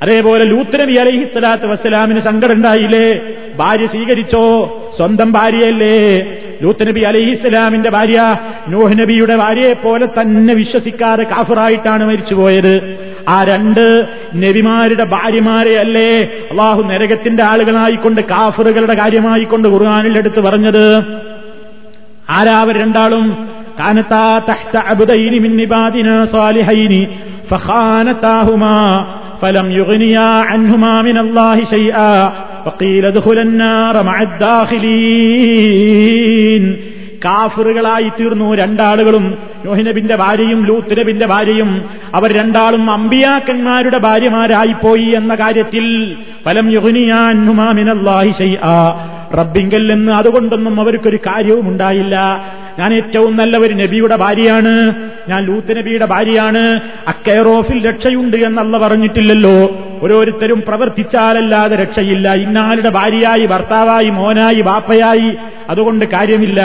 [0.01, 3.21] അതേപോലെ ലൂത്തനബി അലൈഹി സ്വലാത്തു വസ്സലാമിന് സങ്കടം ഉണ്ടായില്ലേ
[3.58, 4.75] ഭാര്യ സ്വീകരിച്ചോ?
[4.97, 6.19] സ്വന്തം ഭാര്യയല്ലേ?
[6.63, 12.97] ലൂത്ത് നബി അലഹിസ്സലാമിന്റെ ഭാര്യ നൂഹ് നബിയുടെ ഭാര്യയെ പോലെ തന്നെ വിശ്വസിക്കാതെ കാഫറായിട്ടാണ് മരിച്ചുപോയത്.
[13.27, 21.03] ആ രണ്ട് നബിമാരുടെ ഭാര്യമാരെ അല്ലേ അള്ളാഹു നരകത്തിന്റെ ആളുകളായിക്കൊണ്ട് കാഫറുകളുടെ കാര്യമായിക്കൊണ്ട് ഖുർആാനിൽ എടുത്ത് പറഞ്ഞത്?
[22.29, 23.47] ആരാവർ രണ്ടാളും?
[23.79, 27.08] കാനത്താ തഹ്ത അബുദൈനി മിൻ ഇബാദിനാ സാലിഹൈനി
[27.49, 28.75] ഫഖാനതാഹുമാ
[29.44, 32.14] فلم يغنيا عنهما من الله شيئا
[32.66, 34.16] وقيل ادخلا النار مع
[35.30, 36.64] الداخلين
[37.24, 39.24] കാഫറുകളായി തീർന്നു രണ്ടാളുകളും
[39.64, 41.70] നോഹിനബിന്റെ ഭാര്യയും ലൂത്ത് നബിന്റെ ഭാര്യയും
[42.14, 45.85] അവർ രണ്ടാളും അമ്പിയാക്കന്മാരുടെ ഭാര്യമാരായിപ്പോയി എന്ന കാര്യത്തിൽ
[46.46, 48.76] ഫലം യുഹനിയാൻഹുമാമിനല്ലാഹി ഷൈആ
[49.38, 52.45] റബ്ബിങ്കൽ നിന്ന് അതുകൊണ്ടൊന്നും അവർക്കൊരു കാര്യവും ഉണ്ടായില്ല.
[52.80, 54.93] ഞാൻ ഏറ്റവും നല്ല ഒരു നബിയുടെ ഭാര്യയാണ്.
[55.30, 56.80] ഞാൻ ലൂത്ത് നബിയുടെ ഭാര്യയാണ്.
[57.08, 59.69] അക്കയറോഫിൽ രക്ഷയുണ്ട് എന്നല്ല പറഞ്ഞിട്ടില്ലല്ലോ.
[60.04, 62.34] ഓരോരുത്തരും പ്രവർത്തിച്ചാലല്ലാതെ രക്ഷയില്ല.
[62.34, 65.36] ഇന്നാളുടെ ഭാര്യയായി ഭർത്താവായി മോനായി ബാപ്പയായി
[65.69, 66.62] അതുകൊണ്ട് കാര്യമില്ല.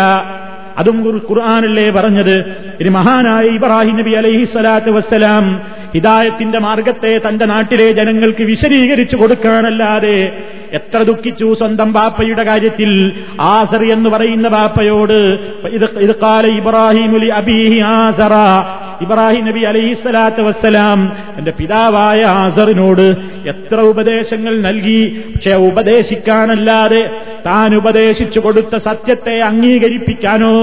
[0.78, 2.38] അതും ഖുർആാനല്ലേ പറഞ്ഞത്.
[2.80, 5.62] ഇനി മഹാനായ ഇബ്രാഹിം നബി അലൈഹി സ്വലാത്ത് വസ്സലാം
[5.94, 10.16] ഹിദായത്തിന്റെ മാർഗത്തെ തന്റെ നാട്ടിലെ ജനങ്ങൾക്ക് വിശദീകരിച്ചു കൊടുക്കാനല്ലാതെ
[10.72, 12.90] എത്ര ദുഃഖിച്ചു സ്വന്തം ബാപ്പയുടെ കാര്യത്തിൽ
[13.40, 15.18] ആസർ എന്ന് പറയുന്ന ബാപ്പയോട്
[16.00, 18.34] ഇത് കാല ഇബ്രാഹിമുലി അബീഹി ആസറ
[19.02, 23.06] ഇബ്രാഹിം നബി അലൈഹിസ്സലാത്ത് വസ്സലാം എന്റെ പിതാവായ ആസറിനോട്
[23.48, 25.22] എത്ര ഉപദേശങ്ങൾ നൽകി?
[25.34, 27.02] പക്ഷെ ഉപദേശിക്കാനല്ലാതെ
[27.46, 30.54] താൻ ഉപദേശിച്ചു കൊടുത്ത സത്യത്തെ അംഗീകരിപ്പിക്കാനോ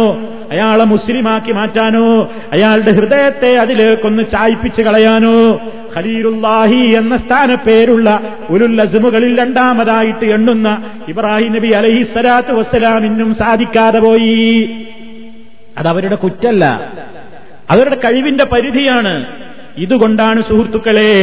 [0.51, 5.61] അയാളെ മുസ്ലിമാക്കി മാറ്റാനോ അയാളുടെ ഹൃദയത്തെ അതിലേക്കൊന്ന് ചായ്പിച്ചു കളയാനോ
[5.97, 8.19] ഖലീലുല്ലാഹി എന്ന സ്ഥാനപ്പേരുള്ള
[8.49, 14.85] ഉലുല്ലസുമുകളിൽ രണ്ടാമതായിട്ട് എണ്ണുന്ന ഇബ്രാഹിം നബി അലഹി സ്വലാത്തു വസ്സലാമിനും സാധിക്കാതെ പോയി.
[15.77, 16.91] അതവരുടെ കുറ്റല്ല.
[17.69, 19.25] അവരുടെ കഴിവിന്റെ പരിധിയാണ്.
[19.77, 21.13] ഇതുകൊണ്ടാണ് സുഹൃത്തുക്കളെ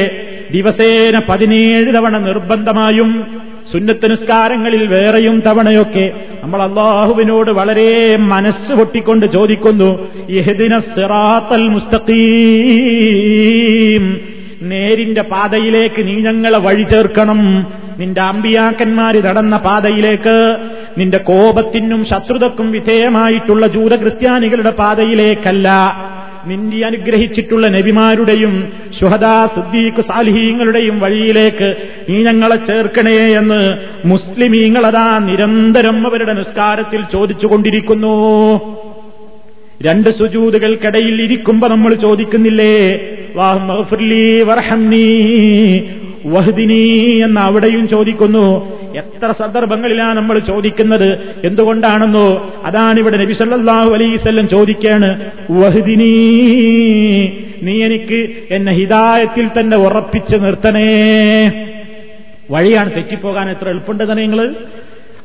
[0.52, 3.26] ദിവസേന പതിനേഴ് തവണ നിർബന്ധമായും
[3.72, 10.09] സുന്നത്ത് നിസ്കാരങ്ങളിൽ വേറെയും തവണയൊക്കെ നമ്മൾ അള്ളാഹുവിനോട് വളരെ മനസ്സ് പൊട്ടിക്കൊണ്ട് ചോദിക്കുന്നു
[11.68, 12.24] മുസ്തഖീം.
[14.62, 17.66] നേരിന്റെ പാതയിലേക്ക് നീ ഞങ്ങളെ വഴി ചേർക്കണം.
[17.98, 20.57] നിന്റെ അമ്പിയാക്കന്മാര് നടന്ന പാതയിലേക്ക്
[20.98, 25.68] നിന്റെ കോപത്തിനും ശത്രുതക്കും വിധേയമായിട്ടുള്ള ജൂതക്രിസ്ത്യാനികളുടെ പാതയിലേക്കല്ല.
[26.46, 31.76] നിന്റെ അനുഗ്രഹിച്ചിട്ടുള്ള നബിമാരുടെയും ശുഹദാ സുദ്ദീഖ് സാലിഹീങ്ങളുടെയും വഴിയിലേക്ക്
[32.09, 38.14] നീ ഞങ്ങളെ ചേർക്കണേ എന്ന് മുസ്ലിമീങ്ങളതാ നിരന്തരം അവരുടെ നിസ്കാരത്തിൽ ചോദിച്ചുകൊണ്ടിരിക്കുന്നു.
[39.83, 43.00] രണ്ട് സുജൂതുകൾക്കിടയിൽ ഇരിക്കുമ്പോ നമ്മൾ ചോദിക്കുന്നില്ലേ?
[43.35, 45.07] വാഹ്ലി വർഹംനീ
[46.26, 48.46] വഹദിനീ എന്ന് അവിടെയും ചോദിക്കുന്നു.
[48.94, 51.37] എത്ര സന്ദർഭങ്ങളിലാണ് നമ്മൾ ചോദിക്കുന്നത്?
[51.44, 52.54] എന്തുകൊണ്ടാണെന്നോ?
[52.64, 55.30] അതാണ് ഇവിടെ നബി സല്ലല്ലാഹു അലൈവല്ലം ചോദിക്കാണ്
[57.62, 60.88] നീ എനിക്ക് എന്നെ ഹിതായത്തിൽ തന്നെ ഉറപ്പിച്ച് നിർത്തണേ.
[62.50, 64.54] വഴിയാണ് തെറ്റിപ്പോകാൻ എത്ര എളുപ്പമുണ്ട് തന്നെ നിങ്ങൾ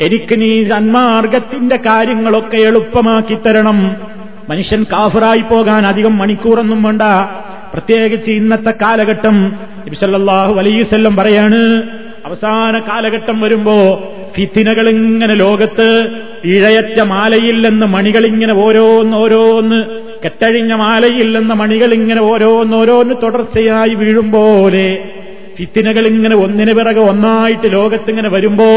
[0.00, 3.96] എനിക്ക് നീ സന്മാർഗത്തിന്റെ കാര്യങ്ങളൊക്കെ എളുപ്പമാക്കി തരണം.
[4.48, 7.02] മനുഷ്യൻ കാഫറായി പോകാൻ അധികം മണിക്കൂറൊന്നും വേണ്ട.
[7.72, 9.36] പ്രത്യേകിച്ച് ഇന്നത്തെ കാലഘട്ടം
[9.86, 11.60] ഇബ്സല്ലാഹു അലൈവല്ലം പറയാണ്
[12.24, 13.76] അവസാന കാലഘട്ടം വരുമ്പോ
[14.36, 15.86] ഫിത്തിനകൾ ഇങ്ങനെ ലോകത്ത്
[16.44, 19.78] ഇഴയറ്റ മാലയില്ലെന്ന് മണികളിങ്ങനെ ഓരോന്നോരോന്ന് ഓരോന്ന്
[20.24, 21.54] കെട്ടഴിഞ്ഞ മാലയില്ലെന്ന്
[21.92, 24.88] ഇങ്ങനെ ഓരോന്നോരോന്ന് ഓരോന്ന് തുടർച്ചയായി വീഴുമ്പോലെ
[25.56, 28.68] ഫിത്തിനകൾ ഇങ്ങനെ ഒന്നിനു പിറകെ ഒന്നായിട്ട് ലോകത്തിങ്ങനെ വരുമ്പോ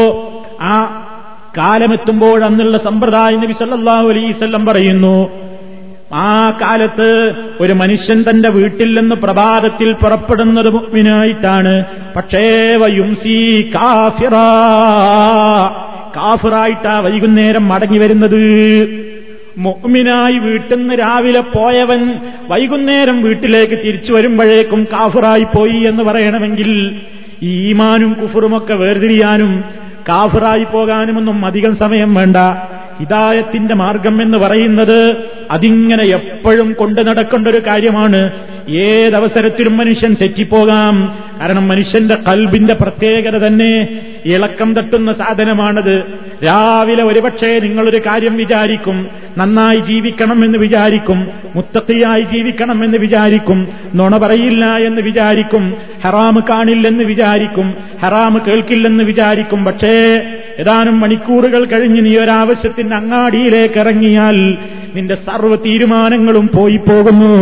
[0.62, 0.74] ആ
[1.56, 5.16] കാലമെത്തുമ്പോൾ അന്നുള്ള സമ്പ്രദായം നബി സല്ലല്ലാഹു അലൈവല്ലം പറയുന്നു
[6.14, 11.84] ആ കാലത്ത് ഒരു മനുഷ്യൻ തന്റെ വീട്ടിൽ നിന്ന് പ്രഭാതത്തിൽ പുറപ്പെടുന്നത് മുഗ്മിനായിട്ടാണ്
[12.16, 14.34] പക്ഷേ വയുംസി കാഫിറ.
[16.16, 18.42] കാഫിറായിട്ടാ വൈകുന്നേരം മടങ്ങി വരുന്നത്.
[19.58, 22.14] മുഅ്മിനായി വീട്ടിൽ നിന്ന് രാവിലെ പോയവൻ
[22.50, 27.00] വൈകുന്നേരം വീട്ടിലേക്ക് തിരിച്ചു വരുമ്പോഴേക്കും കാഫിറായി പോയി എന്ന് പറയണമെങ്കിൽ
[27.42, 29.64] ഈമാനും കുഫറുമൊക്കെ വേർതിരിയാനും
[30.08, 32.36] കാഫിറായി പോകാനുമൊന്നും അധികം സമയം വേണ്ട.
[32.98, 35.16] ഹിദായത്തിന്റെ മാർഗം എന്ന് പറയുന്നത്
[35.50, 38.30] അതിങ്ങനെ എപ്പോഴും കൊണ്ടു നടക്കേണ്ട ഒരു കാര്യമാണ്.
[38.68, 41.18] ഏതവസരത്തിലും മനുഷ്യൻ തെറ്റിപ്പോകാം.
[41.40, 46.04] കാരണം മനുഷ്യന്റെ കൽബിന്റെ പ്രത്യേകത തന്നെ ഇളക്കം തട്ടുന്ന സാധനമാണത്.
[46.44, 49.08] രാവിലെ ഒരുപക്ഷെ നിങ്ങളൊരു കാര്യം വിചാരിക്കും.
[49.38, 51.28] നന്നായി ജീവിക്കണം എന്ന് വിചാരിക്കും.
[51.56, 53.68] മുത്തക്കിയായി ജീവിക്കണം എന്ന് വിചാരിക്കും.
[53.94, 55.76] നുണ പറയില്ല എന്ന് വിചാരിക്കും.
[56.04, 57.74] ഹറാമ് കാണില്ലെന്ന് വിചാരിക്കും.
[58.02, 59.64] ഹറാമ് കേൾക്കില്ലെന്ന് വിചാരിക്കും.
[59.64, 60.24] പക്ഷേ
[60.60, 64.36] ഏതാനും മണിക്കൂറുകൾ കഴിഞ്ഞ് നീ ഒരാവശ്യത്തിന് അങ്ങാടിയിലേക്ക് ഇറങ്ങിയാൽ
[64.94, 67.34] നിന്റെ സർവ തീരുമാനങ്ങളും പോയി പോകുന്നു.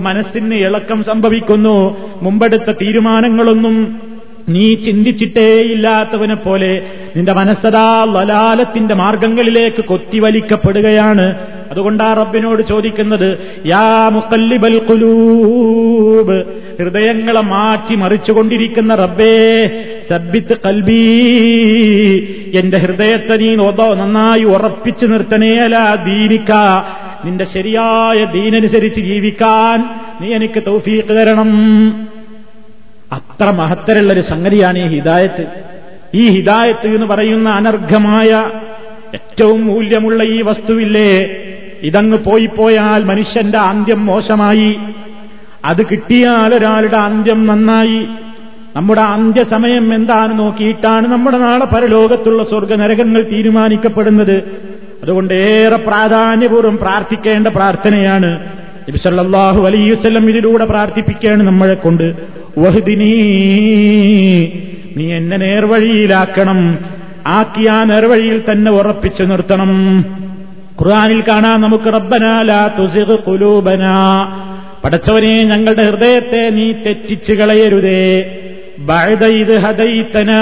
[0.00, 1.96] മനസ്സിന് ഇളക്കം സംഭവിക്കുന്നു.
[2.22, 3.98] മുമ്പെടുത്ത തീരുമാനങ്ങളൊന്നും
[4.48, 6.72] നീ ചിന്തിച്ചിട്ടേയില്ലാത്തവനെ പോലെ
[7.16, 11.34] നിന്റെ മനസ്സതാ ലലാലത്തിന്റെ മാർഗങ്ങളിലേക്ക് കൊത്തിവലിക്കപ്പെടുകയാണ്.
[11.70, 16.44] അതുകൊണ്ടാ റബ്ബിനോട് ചോദിക്കുന്നത് യാ മുക്കല്ലിബൽ കുലൂബ്
[16.78, 19.66] ഹൃദയങ്ങളെ മാറ്റി മറിച്ചുകൊണ്ടിരിക്കുന്ന റബ്ബേ
[20.10, 21.02] സബ്ബിത്ത് കൽബീ
[22.54, 26.52] എന്റെ ഹൃദയത്തെ നീ നന്നായി ഉറപ്പിച്ചു നിർത്തണേല ദീനിക്ക
[27.24, 29.78] നിന്റെ ശരിയായ ദീനനുസരിച്ച് ജീവിക്കാൻ
[30.20, 31.50] നീ എനിക്ക് തൗഫീഖ് തരണം.
[33.12, 35.73] അത്ര മഹത്തരുള്ളൊരു സംഗതിയാണ് ഈ ഹിദായത്ത്.
[36.14, 38.50] ഈ ഹിദായത്ത് എന്ന് പറയുന്ന അനർഘമായ
[39.14, 41.36] ഏറ്റവും മൂല്യമുള്ള ഈ വസ്തുവില്ലേ?
[41.82, 44.78] ഇതങ്ങ് പോയി പോയാൽ മനുഷ്യന്റെ അന്ത്യം മോശമായി.
[45.64, 48.06] അത് കിട്ടിയാൽ ഒരാളുടെ അന്ത്യം നന്നായി.
[48.76, 54.42] നമ്മുടെ അന്ത്യസമയം എന്താണ് നോക്കിയിട്ടാണ് നമ്മുടെ നാളെ പരലോകത്തുള്ള സ്വർഗനരകങ്ങൾ തീരുമാനിക്കപ്പെടുന്നത്.
[55.02, 58.46] അതുകൊണ്ട് ഏറെ പ്രാധാന്യപൂർവം പ്രാർത്ഥിക്കേണ്ട പ്രാർത്ഥനയാണ്.
[58.88, 62.14] നബിസല്ലാഹു അലൈവല്ലം ഇതിലൂടെ പ്രാർത്ഥിപ്പിക്കുകയാണ് നമ്മളെ കൊണ്ട്
[62.58, 64.50] വഹുദിനീ
[64.96, 66.78] നീ എന്നെ നേർവഴിയിലാക്കണം.
[67.26, 70.04] ആക്കി ആ നേർവഴിയിൽ തന്നെ ഉറപ്പിച്ചു നിർത്തണം.
[70.80, 73.18] ഖുർആാനിൽ കാണാം നമുക്ക് റബ്ബനാലാ തുസിഖ്
[74.84, 78.18] പടച്ചവനെ ഞങ്ങളുടെ ഹൃദയത്തെ നീ തെറ്റിച്ചു കളയരുതേ.
[79.24, 80.40] ഇത് ഹദൈത്തനാ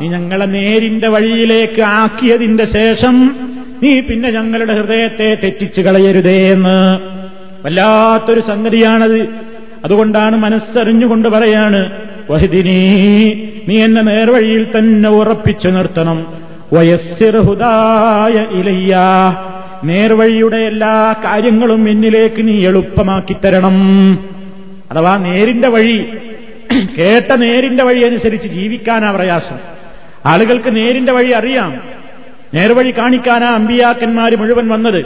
[0.00, 3.36] നീ ഞങ്ങളെ നേരിന്റെ വഴിയിലേക്ക് ആക്കിയതിന്റെ ശേഷം
[3.82, 7.00] നീ പിന്നെ ഞങ്ങളുടെ ഹൃദയത്തെ തെറ്റിച്ചു കളയരുതേ എന്ന്.
[7.66, 9.28] വല്ലാത്തൊരു സംഗതിയാണത്.
[9.84, 13.34] അതുകൊണ്ടാണ് മനസ്സറിഞ്ഞുകൊണ്ട് പറയാണ് വഹദിനീ
[13.68, 16.26] നീ എന്നെ നേർവഴിയിൽ തന്നെ ഉറപ്പിച്ചു നിർത്തണം.
[16.72, 18.96] വയസ്സിർ ഹുദായ ഇലയ്യ
[19.84, 24.12] നേർവഴിയുടെ എല്ലാ കാര്യങ്ങളും എന്നിലേക്ക് നീ എളുപ്പമാക്കി തരണം.
[24.90, 26.06] അഥവാ നേരിന്റെ വഴി
[26.98, 29.56] കേട്ട നേരിന്റെ വഴി അനുസരിച്ച് ജീവിക്കാനാ പ്രയാസം.
[30.26, 31.80] ആളുകൾക്ക് നേരിന്റെ വഴി അറിയാം.
[32.54, 35.04] നേർവഴി കാണിക്കാനാ അമ്പിയാക്കന്മാർ മുഴുവൻ വന്നത്.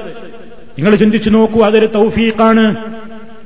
[0.78, 2.76] നിങ്ങൾ ചിന്തിച്ചു നോക്കൂ അതൊരു തൗഫീഖാണ്.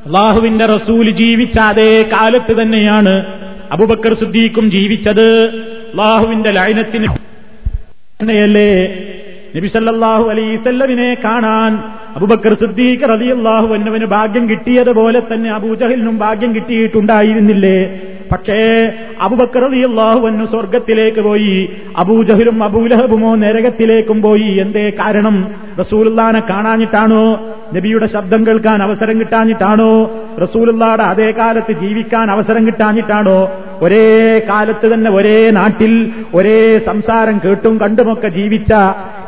[0.07, 3.40] അള്ളാഹുവിന്റെ റസൂൽ ജീവിച്ച അതേ കാലത്ത് തന്നെയാണ്.
[3.73, 5.27] അബുബക്കർ സുദ്ദീഖും ജീവിച്ചത്
[5.91, 7.09] അള്ളാഹുവിന്റെ ലൈനത്തിന്
[8.21, 8.71] തന്നെയല്ലേ?
[9.57, 11.79] നബിസല്ലാഹു അലൈസല്ലമിനെ കാണാൻ
[12.17, 17.79] അബുബക്കർ സിദ്ദീഖ് റളിയല്ലാഹു എന്നവന് ഭാഗ്യം കിട്ടിയതുപോലെ തന്നെ അബൂജഹലിനും ഭാഗ്യം കിട്ടിയിട്ടുണ്ടായിരുന്നില്ലേ?
[18.33, 18.59] പക്ഷേ
[19.21, 24.51] അബുബക്കർ റളിയല്ലാഹു അന്നു സ്വർഗത്തിലേക്ക് പോയി അബൂജഹലും അബൂലഹബുമോ നരകത്തിലേക്കും പോയി.
[24.61, 25.37] എന്തേ കാരണം?
[25.81, 27.25] റസൂലുള്ളാനെ കാണാഞ്ഞിട്ടാണോ?
[27.75, 30.11] നബിയുടെ ശബ്ദം കേൾക്കാൻ അവസരം കിട്ടാഞ്ഞിട്ടാണോ?
[30.43, 33.51] റസൂലുള്ളാടെ അതേ കാലത്ത് ജീവിക്കാൻ അവസരം കിട്ടാഞ്ഞിട്ടാണോ?
[33.83, 38.73] ഒരേ കാലത്ത് തന്നെ ഒരേ നാട്ടിൽ ഒരേ സംസാരം കേട്ടും കണ്ടുമൊക്കെ ജീവിച്ച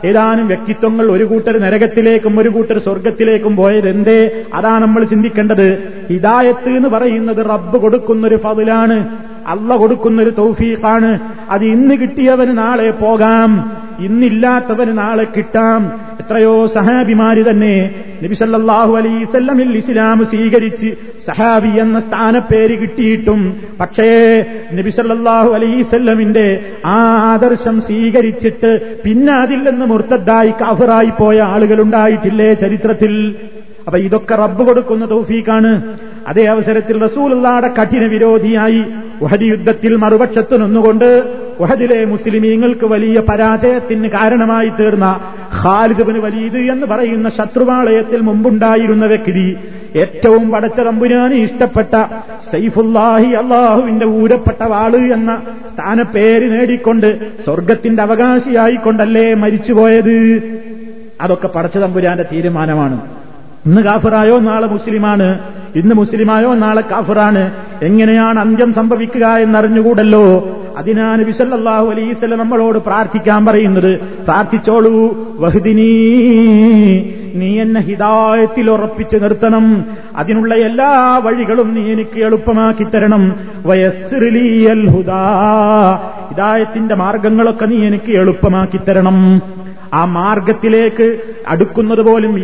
[0.05, 4.43] ഏതാനും വ്യക്തിത്വങ്ങൾ ഒരു കൂട്ടർ നരകത്തിലേക്കും ഒരു കൂട്ടർ സ്വർഗത്തിലേക്കും പോയതെന്തേ?
[4.55, 5.89] അതാ നമ്മൾ ചിന്തിക്കേണ്ടത്.
[6.11, 9.09] ഹിദായത്ത് എന്ന് പറയുന്നത് റബ്ബ് കൊടുക്കുന്നൊരു ഫതിലാണ്.
[9.47, 11.19] അല്ല കൊടുക്കുന്നൊരു തൗഫീഖാണ്.
[11.51, 13.73] അത് ഇന്ന് കിട്ടിയവന് നാളെ പോകാം.
[13.99, 15.93] ഇന്നില്ലാത്തവന് നാളെ കിട്ടാം.
[16.21, 20.89] എത്രയോ സഹാബിമാര് തന്നെ നബിസല്ലാഹു അലൈസല്ലമിൽ ഇസ്ലാം സ്വീകരിച്ച്
[21.27, 23.41] സഹാബി എന്ന സ്ഥാനപ്പേര് കിട്ടിയിട്ടും
[23.81, 24.09] പക്ഷേ
[24.73, 26.47] നബിസല്ലാഹു അലൈസല്ലമിന്റെ
[26.85, 26.99] ആ
[27.33, 33.35] ആദർശം സ്വീകരിച്ചിട്ട് പിന്നെ അതിൽ നിന്ന് മുർത്തദ്ദായി കഫറായി പോയ ആളുകളുണ്ടായിട്ടില്ലേ ചരിത്രത്തിൽ?
[33.87, 35.73] അപ്പൊ ഇതൊക്കെ റബ്ബ് കൊടുക്കുന്ന തൗഫീഖാണ്.
[36.29, 38.83] അതേ അവസരത്തിൽ റസൂലുള്ളാടെ കഠിന വിരോധിയായി
[39.23, 45.21] ഉഹദ് യുദ്ധത്തിൽ മറുപക്ഷത്ത് നിന്നുകൊണ്ട് ഉഹദിലെ മുസ്ലിമീങ്ങൾക്ക് വലിയ പരാജയത്തിന് കാരണമായി തീർന്ന
[45.65, 49.57] ഖാലിദ് വലീദ് എന്ന് പറയുന്ന ശത്രുപാളയത്തിൽ മുമ്പുണ്ടായിരുന്ന വ്യക്തി
[49.97, 50.81] ഏറ്റവും പടച്ച
[51.33, 52.03] ഇഷ്ടപ്പെട്ട
[52.53, 55.43] സൈഫുല്ലാഹി അള്ളാഹുവിന്റെ ഊരപ്പെട്ട വാൾ എന്ന
[55.75, 60.43] സ്ഥാനപ്പേര് നേടിക്കൊണ്ട് സ്വർഗത്തിന്റെ അവകാശിയായിക്കൊണ്ടല്ലേ മരിച്ചുപോയത്?
[61.21, 63.01] അതൊക്കെ പടച്ച തമ്പുരാന്റെ തീരുമാനമാണ്.
[63.67, 65.39] ഇന്ന് കാഫറായോ നാളെ മുസ്ലിമാണ്.
[65.77, 67.72] ഇന്ന് മുസ്ലിമായോ നാളെ കാഫറാണ്.
[67.83, 70.59] എങ്ങനെയാണ് അന്ത്യം സംഭവിക്കുക എന്നറിഞ്ഞുകൂടല്ലോ?
[70.77, 75.83] അതിനാണ് വിസല്ലാഹു അലൈസല്ല നമ്മളോട് പ്രാർത്ഥിക്കാൻ പറയുന്നത് പ്രാർത്ഥിച്ചോളൂ വഹുദിനീ
[77.35, 79.85] നീ എന്നെ ഹിതായത്തിൽ ഉറപ്പിച്ചു നിർത്തണം.
[80.17, 83.37] അതിനുള്ള എല്ലാ വഴികളും നീ എനിക്ക് എളുപ്പമാക്കി തരണം.
[83.67, 85.23] വയസ്സിറിലിയൽ ഹുദാ
[86.31, 89.43] ഹിതായത്തിന്റെ മാർഗങ്ങളൊക്കെ നീ എനിക്ക് എളുപ്പമാക്കി തരണം.
[89.95, 91.19] ആ മാർഗത്തിലേക്ക്
[91.49, 92.35] അടുക്കുന്നത് പോലും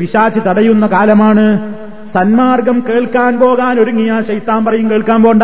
[0.00, 1.74] പിശാച്ച് തടയുന്ന കാലമാണ്.
[2.14, 5.42] സന്മാർഗം കേൾക്കാൻ പോകാൻ ഒരുങ്ങിയ ശൈത്താൻ പറയും കേൾക്കാൻ പോണ്ട.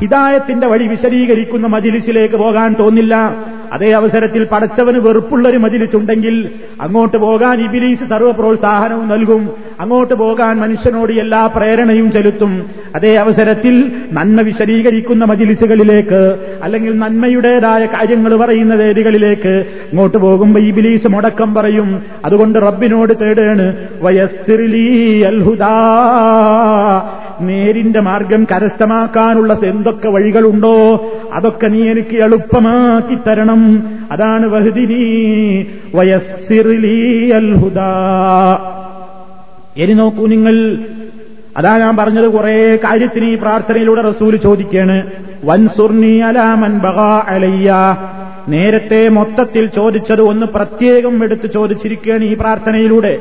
[0.00, 3.36] ഹിതായത്തിന്റെ വഴി വിശദീകരിക്കുന്ന മജിലിസിലേക്ക് പോകാൻ തോന്നില്ല.
[3.72, 6.50] അതേ അവസരത്തിൽ പടച്ചവന് വെറുപ്പുള്ളൊരു മതിലിച്ചുണ്ടെങ്കിൽ
[6.80, 9.48] അങ്ങോട്ട് പോകാൻ ഇബിലീസ് സർവ പ്രോത്സാഹനവും നൽകും.
[9.80, 12.66] അങ്ങോട്ട് പോകാൻ മനുഷ്യനോട് എല്ലാ പ്രേരണയും ചെലുത്തും.
[12.94, 22.02] അതേ അവസരത്തിൽ നന്മ വിശദീകരിക്കുന്ന മജിലിസുകളിലേക്ക് അല്ലെങ്കിൽ നന്മയുടേതായ കാര്യങ്ങൾ പറയുന്ന വേദികളിലേക്ക് അങ്ങോട്ട് പോകുമ്പോൾ ഇബിലീസ് മുടക്കം പറയും.
[22.24, 23.76] അതുകൊണ്ട് റബ്ബിനോട് തേടേണ്.
[24.02, 25.74] വയസ്സിറിലീ അൽഹുദാ.
[27.40, 31.08] നേരിന്റെ മാർഗം കരസ്ഥമാക്കാനുള്ള എന്തൊക്കെ വഴികളുണ്ടോ?
[31.34, 33.63] അതൊക്കെ നീ എനിക്ക് എളുപ്പമാക്കി തരണം.
[34.12, 34.46] അതാണ്
[39.76, 40.78] എരി നോക്കൂ നിങ്ങൾ.
[41.56, 45.10] അതാ ഞാൻ പറഞ്ഞത് കുറെ കാര്യത്തിന് ഈ പ്രാർത്ഥനയിലൂടെ റസൂൽ ചോദിക്കാണ്.
[45.44, 47.96] വൻസുർണി അലാമൻ ബഹാ അലയ്യ.
[48.48, 53.18] നേരത്തെ മൊത്തത്തിൽ ചോദിച്ചത് ഒന്ന് പ്രത്യേകം എടുത്ത് ചോദിച്ചിരിക്കുകയാണ് ഈ പ്രാർത്ഥനയിലൂടെ.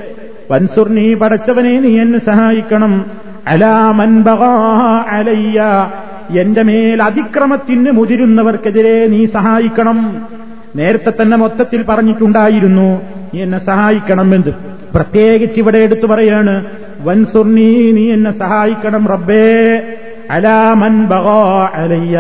[0.51, 3.05] വൻസുർണി പടച്ചവനെ നീ എന്നെ സഹായിക്കണം.
[3.47, 5.91] അലാമൻ ബഹാ അലയ്യ.
[6.29, 10.27] എന്റെ മേൽ അതിക്രമത്തിന് മുതിരുന്നവർക്കെതിരെ നീ സഹായിക്കണം.
[10.75, 13.01] നേരത്തെ തന്നെ മൊത്തത്തിൽ പറഞ്ഞിട്ടുണ്ടായിരുന്നു
[13.33, 14.49] നീ എന്നെ സഹായിക്കണം എന്ത്
[14.95, 16.65] പ്രത്യേകിച്ച് ഇവിടെ എടുത്തു പറയാണ്
[17.01, 19.81] വൻസുർണി നീ എന്നെ സഹായിക്കണം റബ്ബേ.
[20.29, 22.19] അലാമൻ ബഹോ അലയ്യ.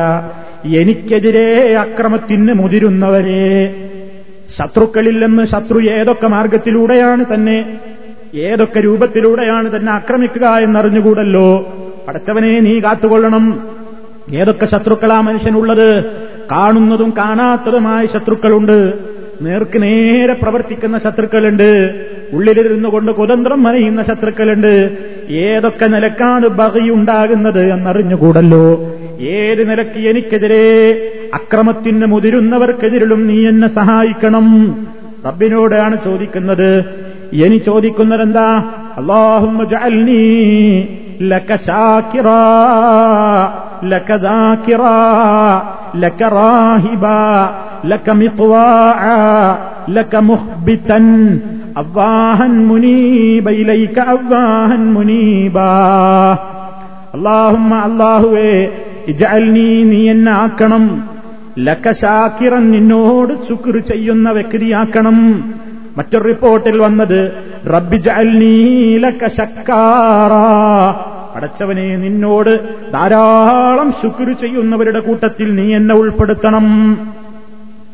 [0.65, 3.75] എനിക്കെതിരെ അക്രമത്തിന് മുതിരുന്നവരെ.
[4.59, 7.77] ശത്രുക്കളിൽ നിന്ന് ശത്രു ഏതൊക്കെ മാർഗത്തിലൂടെയാണ് തന്നെ
[8.35, 11.73] ഏതൊക്കെ രൂപത്തിലൂടെയാണ് തന്നെ ആക്രമിക്കുക എന്നറിഞ്ഞുകൂടല്ലോ.
[12.07, 13.72] പടച്ചവനെ നീ കാത്തുകൊള്ളണം.
[14.31, 16.03] ഏതൊക്കെ ശത്രുക്കളാ മനുഷ്യനുള്ളത്?
[16.51, 18.93] കാണുന്നതും കാണാത്തതുമായ ശത്രുക്കളുണ്ട്.
[19.41, 22.01] നേർക്ക് നേരെ പ്രവർത്തിക്കുന്ന ശത്രുക്കളുണ്ട്.
[22.33, 24.97] ഉള്ളിലിരുന്നു കൊണ്ട് കുതന്ത്രം മനയുന്ന ശത്രുക്കളുണ്ട്.
[25.29, 28.93] ഏതൊക്കെ നിലക്കാണ് ബഹയുണ്ടാകുന്നത് എന്നറിഞ്ഞുകൂടല്ലോ.
[29.21, 30.91] ഏത് നിലയ്ക്ക് എനിക്കെതിരെ
[31.33, 34.77] അക്രമത്തിന് മുതിരുന്നവർക്കെതിരിലും നീ എന്നെ സഹായിക്കണം.
[35.25, 36.85] റബ്ബിനോടാണ് ചോദിക്കുന്നത്.
[37.33, 38.63] ഇനി ചോദിക്കുന്നതെന്താ?
[38.97, 39.63] അള്ളാഹുമ്മ
[50.19, 51.39] മുഖ്ബിതൻ
[51.77, 53.49] അവ്വാഹൻ മുനീബ
[61.59, 65.43] ലക ശാക്കിറൻ നിന്നോട് ശുക്ർ ചെയ്യുന്ന വ്യക്തിയാക്കണം.
[65.97, 67.42] മറ്റൊരു റിപ്പോർട്ടിൽ വന്നത്
[71.35, 72.49] അടച്ചവനെ നിന്നോട്
[72.93, 76.67] ധാരാളം ശുക്രു ചെയ്യുന്നവരുടെ കൂട്ടത്തിൽ നീ എന്നെ ഉൾപ്പെടുത്തണം.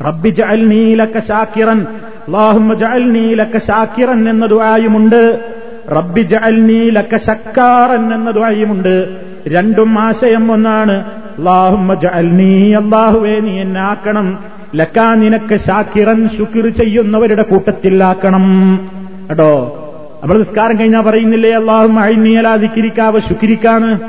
[0.06, 1.86] റബ്ബി ജഅൽനീ നീലക്ക ശാക്കിറൻ
[2.26, 5.40] അല്ലാഹുമ്മ ജഅൽനീ ലക ശാക്കിറൻ എന്ന ദുആയുമുണ്ട്.
[5.92, 8.94] റബ്ബി ജഅൽനീ നീലക്ക ശക്കാറൻ എന്ന ദുആയുമുണ്ട്.
[9.48, 11.04] രണ്ടും ആശയം ഒന്നാണ്
[11.38, 14.38] അല്ലാഹുമ്മ ജഅൽനീ അല്ലാഹുവേ നീ എന്നാക്കണം
[14.74, 18.46] ലക്കാ നിനക്ക് ശാക്കിറൻ ശുക്ർ ചെയ്യുന്നവരുടെ കൂട്ടത്തിലാക്കണം.
[19.30, 19.76] കേട്ടോ?
[20.22, 24.00] നമ്മൾ നിസ്കാരം കഴിഞ്ഞാൽ പറയുന്നില്ലേ അള്ളാഹും അഴിഞ്ഞിയലാതിക്കിരിക്കാവ് ശുക്രിക്കാണ്.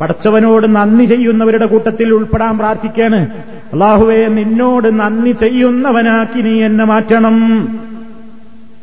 [0.00, 3.28] പടച്ചവനോട് നന്ദി ചെയ്യുന്നവരുടെ കൂട്ടത്തിൽ ഉൾപ്പെടാൻ പ്രാർത്ഥിക്കാണ്.
[3.72, 7.68] അള്ളാഹുവെ നിന്നോട് നന്ദി ചെയ്യുന്നവനാക്കി നീ എന്നെ മാറ്റണം.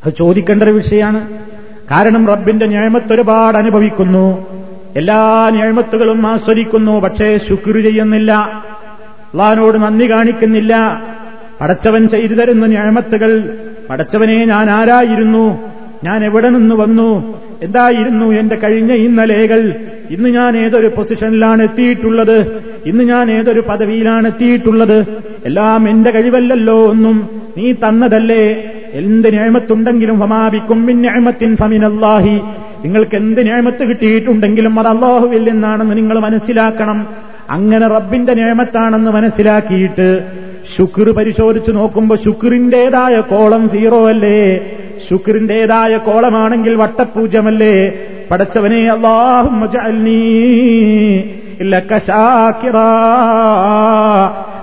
[0.05, 1.29] അത് ചോദിക്കേണ്ട ഒരു വിഷയമാണ്.
[1.91, 4.45] കാരണം റബ്ബിന്റെ ഞാമത്ത് ഒരുപാട് അനുഭവിക്കുന്നു.
[4.95, 8.31] എല്ലാ ഞാമത്തുകളും ആസ്വദിക്കുന്നു പക്ഷേ ശുക്ർ ചെയ്യുന്നില്ല.
[8.31, 11.03] അള്ളഹാനോട് നന്ദി കാണിക്കുന്നില്ല.
[11.61, 13.57] പടച്ചവൻ ചെയ്തു തരുന്ന ഞാമത്തുകൾ
[13.89, 15.72] പടച്ചവനെ ഞാൻ ആരായിരുന്നു?
[16.03, 17.39] ഞാൻ എവിടെ നിന്ന് വന്നു?
[17.61, 19.73] എന്തായിരുന്നു എന്റെ കഴിഞ്ഞ ഇന്നലേകൾ?
[20.11, 22.61] ഇന്ന് ഞാൻ ഏതൊരു പൊസിഷനിലാണ് എത്തിയിട്ടുള്ളത്?
[22.85, 25.05] ഇന്ന് ഞാൻ ഏതൊരു പദവിയിലാണ് എത്തിയിട്ടുള്ളത്?
[25.45, 28.71] എല്ലാം എന്റെ കഴിവല്ലല്ലോ ഒന്നും നീ തന്നതല്ലേ?
[28.93, 32.41] എന്ത് ഞാമത്തുണ്ടെങ്കിലും ഹമാബിക്കും ഞാമത്തിൻ ഫമിനല്ലാഹി.
[32.85, 37.07] നിങ്ങൾക്ക് എന്ത് ഞാമത്ത് കിട്ടിയിട്ടുണ്ടെങ്കിലും അത് അള്ളാഹുവിൽ നിന്നാണെന്ന് നിങ്ങൾ മനസ്സിലാക്കണം.
[37.49, 40.23] അങ്ങനെ റബ്ബിന്റെ നിയമത്താണെന്ന് മനസ്സിലാക്കിയിട്ട്
[40.77, 44.75] ശുക്ർ പരിശോധിച്ചു നോക്കുമ്പോൾ ശുക്രിന്റേതായ കോളം സീറോ അല്ലേ?
[45.09, 47.93] ശുക്രിന്റേതായ കോളമാണെങ്കിൽ വട്ടപ്പൂജമല്ലേ
[48.31, 49.59] പടച്ചവനെ അള്ളാഹും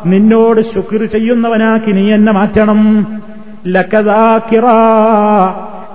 [0.07, 3.07] നിന്നോട് ശുക്ർ ചെയ്യുന്നവനാക്കി നീ എന്നെ മാറ്റണം.
[3.67, 4.63] ലക്കതാക്കിറ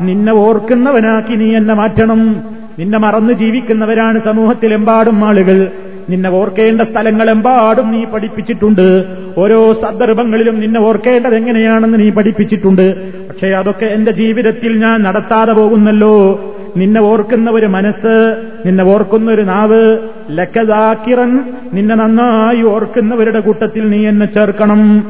[0.02, 2.44] നിന്നെ ഓർക്കുന്നവനാക്കി നീ എന്നെ മാറ്റണം.
[2.80, 5.72] നിന്നെ മറന്ന് ജീവിക്കുന്നവരാണ് സമൂഹത്തിലെമ്പാടും ആളുകൾ.
[6.10, 9.06] നിന്നെ ഓർക്കേണ്ട സ്ഥലങ്ങളെമ്പാടും നീ പഠിപ്പിച്ചിട്ടുണ്ട്.
[9.38, 13.14] ഓരോ സന്ദർഭങ്ങളിലും നിന്നെ ഓർക്കേണ്ടത് എങ്ങനെയാണെന്ന് നീ പഠിപ്പിച്ചിട്ടുണ്ട്.
[13.36, 16.42] പക്ഷേ അതൊക്കെ എന്റെ ജീവിതത്തിൽ ഞാൻ നടത്താതെ പോകുന്നല്ലോ.
[16.78, 19.98] നിന്നെ ഓർക്കുന്ന ഒരു മനസ്സ് നിന്നെ ഓർക്കുന്ന ഒരു നാവ്
[20.32, 25.06] ലക്കദാക്കിറൻ നിന്നെ നന്നായി ഓർക്കുന്നവരുടെ കൂട്ടത്തിൽ നീ എന്നെ ചേർക്കണം.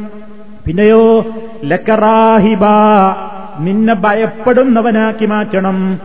[0.66, 1.26] പിന്നെയോ
[1.66, 2.66] ലക്കറാഹിബ
[3.60, 6.00] നിന്നെ ഭയപ്പെടുന്നവനാക്കി മാറ്റണം.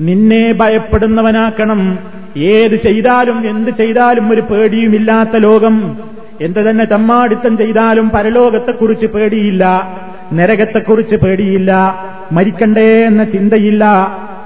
[0.00, 1.98] നിന്നെ ഭയപ്പെടുന്നവനാക്കണം.
[2.36, 5.96] ഏത് ചെയ്താലും എന്ത് ചെയ്താലും ഒരു പേടിയുമില്ലാത്ത ലോകം.
[6.40, 9.92] എന്ത് തന്നെ തമ്മാടിത്തം ചെയ്താലും പരലോകത്തെക്കുറിച്ച് പേടിയില്ല.
[10.32, 11.94] നരകത്തെക്കുറിച്ച് പേടിയില്ല
[12.32, 13.84] മരിക്കണ്ടേ എന്ന ചിന്തയില്ല.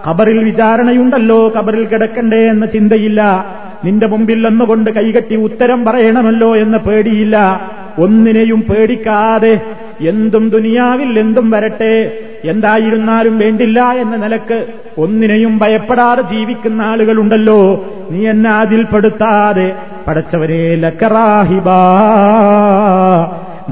[0.06, 3.44] ഖബറിൽ വിചാരണയുണ്ടല്ലോ ഖബറിൽ കിടക്കണ്ടേ എന്ന ചിന്തയില്ല.
[3.84, 7.60] നിന്റെ മുമ്പിൽ എന്നുകൊണ്ട് കൈകെട്ടി ഉത്തരം പറയണമല്ലോ എന്ന പേടിയില്ല.
[7.98, 9.60] ഒന്നിനെയും പേടിക്കാതെ
[10.00, 14.66] എന്തും ദുനിയാവിൽ എന്തും വരട്ടെ എന്തായിരുന്നാലും വേണ്ടില്ല എന്ന നിലയ്ക്ക്
[14.98, 17.84] ഒന്നിനെയും ഭയപ്പെടാതെ ജീവിക്കുന്ന ആളുകളുണ്ടല്ലോ.
[18.10, 19.72] നീ എന്നെ അതിൽപ്പെടുത്താതെ
[20.06, 21.80] പടച്ചവരെ ലക്കറാഹിബാ.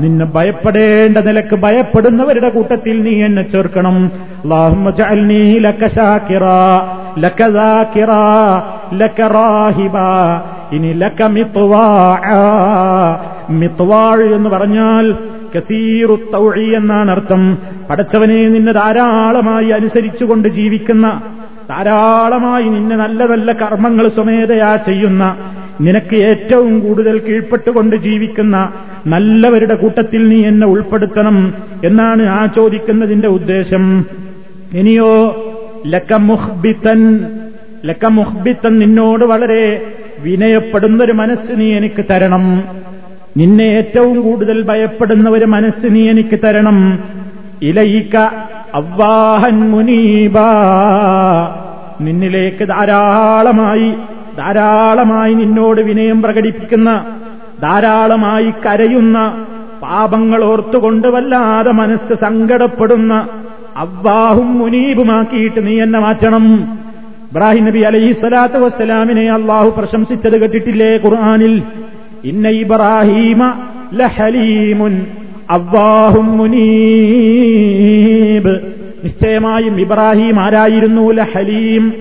[0.01, 3.97] നിന്നെ ഭയപ്പെടേണ്ട നിലയ്ക്ക് ഭയപ്പെടുന്നവരുടെ കൂട്ടത്തിൽ നീ എന്നെ ചേർക്കണം.
[10.73, 12.27] ഇനി ലക മിത്വാഅ
[13.61, 15.07] മിത്വാൾ എന്ന് പറഞ്ഞാൽ
[15.55, 16.17] കസീറു
[16.79, 17.43] എന്നാണ് അർത്ഥം.
[17.91, 21.07] പടച്ചവനെ നിന്നെ ധാരാളമായി അനുസരിച്ചുകൊണ്ട് ജീവിക്കുന്ന
[21.71, 25.25] ധാരാളമായി നിന്നെ നല്ല നല്ല കർമ്മങ്ങൾ സ്വമേധയാ ചെയ്യുന്ന
[25.81, 28.57] നിനക്ക് ഏറ്റവും കൂടുതൽ കീഴ്പ്പെട്ടുകൊണ്ട് ജീവിക്കുന്ന
[29.07, 34.07] നല്ലവരുടെ കൂട്ടത്തിൽ നീ എന്നെ ഉൾപ്പെടുത്തണം എന്നാണ് ആ ചോദിക്കുന്നതിന്റെ ഉദ്ദേശം.
[34.75, 35.45] ഇനിയോ
[35.87, 37.27] ലക്കമുഹ്ബിത്തൻ
[37.85, 39.83] ലക്കമുഹ്ബിത്തൻ നിന്നോട് വളരെ
[40.19, 42.65] വിനയപ്പെടുന്നൊരു മനസ്സ് നീ എനിക്ക് തരണം.
[43.37, 46.99] നിന്നെ ഏറ്റവും കൂടുതൽ ഭയപ്പെടുന്ന ഒരു മനസ്സ് നീ എനിക്ക് തരണം.
[47.63, 48.17] ഇലയിക്ക
[48.75, 50.35] അവ്വാഹൻ മുനീബ.
[52.01, 53.93] നിന്നിലേക്ക് ധാരാളമായി
[54.39, 57.07] ധാരാളമായി നിന്നോട് വിനയം പ്രകടിപ്പിക്കുന്ന
[57.63, 59.47] ധാരാളമായി കരയുന്ന
[59.83, 63.29] പാപങ്ങൾ ഓർത്തുകൊണ്ട് വല്ലാതെ മനസ്സ് സങ്കടപ്പെടുന്ന
[63.77, 66.79] അവ്വാഹും മുനീബുമാക്കിയിട്ട് നീ എന്നെ മാറ്റണം.
[67.33, 71.63] ഇബ്രാഹിം നബി അലൈഹി സ്വലാത്തു വസ്സലാമിനെ അള്ളാഹു പ്രശംസിച്ചത് കേട്ടിട്ടില്ലേ ഖുർആാനിൽ?
[72.25, 73.53] ഇന്ന ഇബ്രാഹീമ
[73.95, 75.07] ലഹലീമുൻ
[75.51, 78.61] അവ്വാഹും മുനീബ്.
[79.05, 81.13] നിശ്ചയമായും ഇബ്രാഹിം ആരായിരുന്നു?
[81.13, 81.93] ലഹലീം.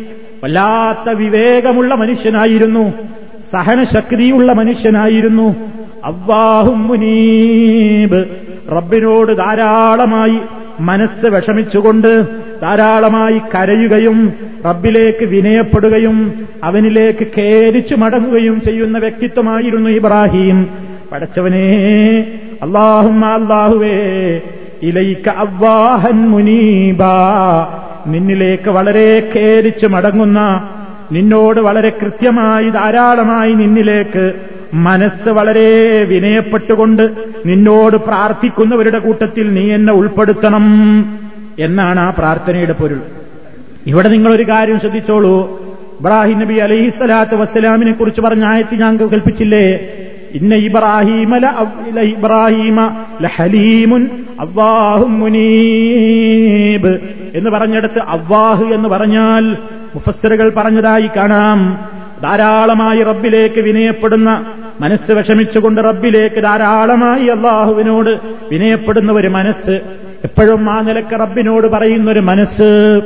[0.44, 2.94] വല്ലാത്ത വിവേകമുള്ള മനുഷ്യനായിരുന്നു.
[3.52, 5.56] സഹനശക്തിയുള്ള മനുഷ്യനായിരുന്നു.
[6.06, 8.26] അവ്വാഹും മുനീബ്.
[8.72, 10.40] റബ്ബിനോട് ധാരാളമായി
[10.80, 12.24] മനസ്സ് വിഷമിച്ചുകൊണ്ട്
[12.62, 14.34] ധാരാളമായി കരയുകയും
[14.66, 20.68] റബ്ബിലേക്ക് വിനയപ്പെടുകയും അവനിലേക്ക് കേരിച്ചു മടങ്ങുകയും ചെയ്യുന്ന വ്യക്തിത്വമായിരുന്നു ഇബ്രാഹിം.
[21.12, 22.26] പടച്ചവനെ
[22.62, 24.42] അള്ളാഹും അള്ളാഹുവേ
[24.84, 27.04] ഇലയിക്ക അവ്വാഹൻ മുനീബ.
[28.08, 30.70] നിന്നിലേക്ക് വളരെ കേരിച്ചു മടങ്ങുന്ന
[31.12, 34.34] നിന്നോട് വളരെ കൃത്യമായി ധാരാളമായി നിന്നിലേക്ക്
[34.74, 35.70] മനസ്സ് വളരെ
[36.04, 37.04] വിനയപ്പെട്ടുകൊണ്ട്
[37.46, 40.66] നിന്നോട് പ്രാർത്ഥിക്കുന്നവരുടെ കൂട്ടത്തിൽ നീ എന്നെ ഉൾപ്പെടുത്തണം
[41.60, 43.00] എന്നാണ് ആ പ്രാർത്ഥനയുടെ പൊരുൾ.
[43.88, 45.64] ഇവിടെ നിങ്ങളൊരു കാര്യം ശ്രദ്ധിച്ചോളൂ.
[46.00, 49.66] ഇബ്രാഹിം നബി അലൈഹി സ്വലാത്തു വസ്സലാമിനെ കുറിച്ച് പറഞ്ഞ ആയത്തി ഞാൻ കൽപ്പിച്ചില്ലേ
[50.34, 51.46] ഇന്ന ഇബ്രാഹിമല
[52.02, 57.00] ഇബ്രാഹിമ ലഹലീമുൻ അവാഹു മുനീബ്
[57.36, 59.58] എന്ന് പറഞ്ഞെടുത്ത് അവ്വാഹ് എന്ന് പറഞ്ഞാൽ
[59.96, 61.80] മുഫസ്സറുകൾ പറഞ്ഞതായി കാണാം.
[62.24, 64.46] ധാരാളമായി റബ്ബിലേക്ക് വിനയപ്പെടുന്ന
[64.82, 68.10] മനസ്സ് വിഷമിച്ചുകൊണ്ട് റബ്ബിലേക്ക് ധാരാളമായി അള്ളാഹുവിനോട്
[68.52, 69.72] വിനയപ്പെടുന്ന ഒരു മനസ്സ്
[70.24, 73.02] എപ്പോഴും ആ നിലയ്ക്ക് റബ്ബിനോട് പറയുന്ന ഒരു മനസ്സ്.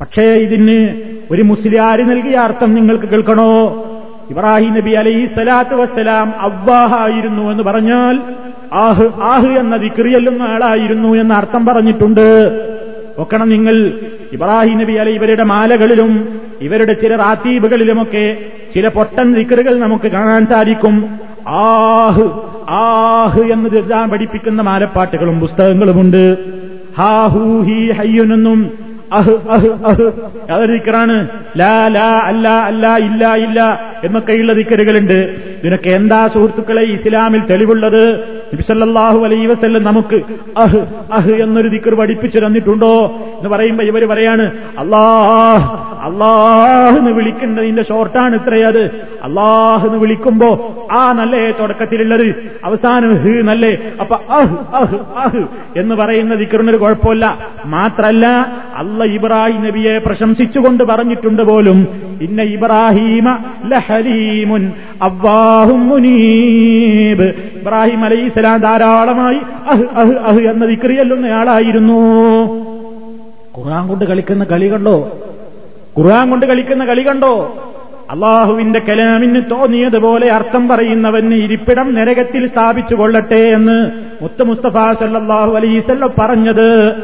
[0.00, 3.82] പക്ഷേ ഇതിന് ഒരു മുസ്ലിയാര് നൽകിയ അർത്ഥം നിങ്ങൾക്ക് കേൾക്കണോ?
[4.30, 8.20] ഇബ്രാഹിം നബി അലൈഹി സ്വലാത്തു വസ്സലാം അവ്വാഹായിരുന്നു എന്ന് പറഞ്ഞാൽ
[8.72, 12.50] ആഹ് ആഹ് എന്ന വിക്രിയല്ലുന്ന ആളായിരുന്നു എന്ന അർത്ഥം പറഞ്ഞിട്ടുണ്ട്.
[13.18, 13.92] ഒക്കണം നിങ്ങൾ
[14.36, 18.36] ഇബ്രാഹിം നബി അല ഇവരുടെ മാലകളിലും ഇവരുടെ ചില റാത്തീബുകളിലുമൊക്കെ
[18.74, 21.08] ചില പൊട്ടൻ നിക്കറുകൾ നമുക്ക് കാണാൻ സാധിക്കും.
[21.48, 22.30] ആഹ്
[22.68, 26.36] ആഹ് എന്ന് തീർച്ചയായും പഠിപ്പിക്കുന്ന മാലപ്പാട്ടുകളും പുസ്തകങ്ങളുമുണ്ട്.
[26.98, 28.70] ഹാ ഹൂ ഹി ഹയ്യുനെന്നും
[29.12, 29.30] അഹ്
[30.52, 31.28] അതൊരു ദിക്കറാണ്.
[31.56, 35.36] ലാ ലാ അല്ല അല്ല ഇല്ല ഇല്ല എന്നൊക്കെയുള്ള ദിക്കറുകളുണ്ട്.
[35.62, 38.18] ഇതിനൊക്കെ എന്താ സുഹൃത്തുക്കളെ ഇസ്ലാമിൽ തെളിവുള്ളത്?
[38.54, 40.16] നബിസല്ലാഹു അലൈ വസല്ലം നമുക്ക്
[40.58, 40.78] അഹ്
[41.12, 43.06] അഹ് എന്നൊരു ദിക്കർ പഠിപ്പിച്ചു തന്നിട്ടുണ്ടോ?
[43.38, 44.42] എന്ന് പറയുമ്പോ ഇവർ പറയാണ്
[44.78, 48.84] അള്ളാഹ് അള്ളാഹ് എന്ന് വിളിക്കുന്നതിന്റെ ഷോർട്ടാണ് ഇത്രയത്
[49.22, 52.50] അള്ളാഹ് എന്ന് വിളിക്കുമ്പോ ആ നല്ലേ തുടക്കത്തിലുള്ളത്.
[52.64, 53.78] അവസാനം ഹ് നല്ലേ.
[54.00, 55.46] അപ്പൊ അഹ് അഹ് അഹ്
[55.76, 57.38] എന്ന് പറയുന്ന ദിക്കറിനൊരു കുഴപ്പമില്ല.
[57.66, 58.26] മാത്രല്ല
[58.76, 61.88] അല്ല ഇബ്രാഹിം നബിയെ പ്രശംസിച്ചുകൊണ്ട് പറഞ്ഞിട്ടുണ്ട് പോലും
[62.22, 64.72] ഇന്ന ഇബ്രാഹീമ ലഹലീമുൻ
[65.02, 67.34] അവ്വാഹും മുനീബ്.
[67.60, 71.98] ഇബ്രാഹിം അലൈഹി സ്വലാം ധാരാളമായി അഹ് അഹ് അഹ് എന്ന ദിക്രിയല്ലുന്നയാളായിരുന്നു
[73.58, 75.18] ഖുർആൻ കൊണ്ട് കളിക്കുന്ന കളി കണ്ടോ?
[75.98, 77.54] ഖുർആൻ കൊണ്ട് കളിക്കുന്ന കളി കണ്ടോ?
[78.10, 83.90] അള്ളാഹുവിന്റെ കലാമിന് തോന്നിയതുപോലെ അർത്ഥം പറയുന്നവന് ഇരിപ്പിടം നരകത്തിൽ സ്ഥാപിച്ചു കൊള്ളട്ടെ എന്ന്
[84.22, 86.94] മുത്ത മുസ്തഫ സല്ലാഹു അലൈസല്ല പറഞ്ഞത്.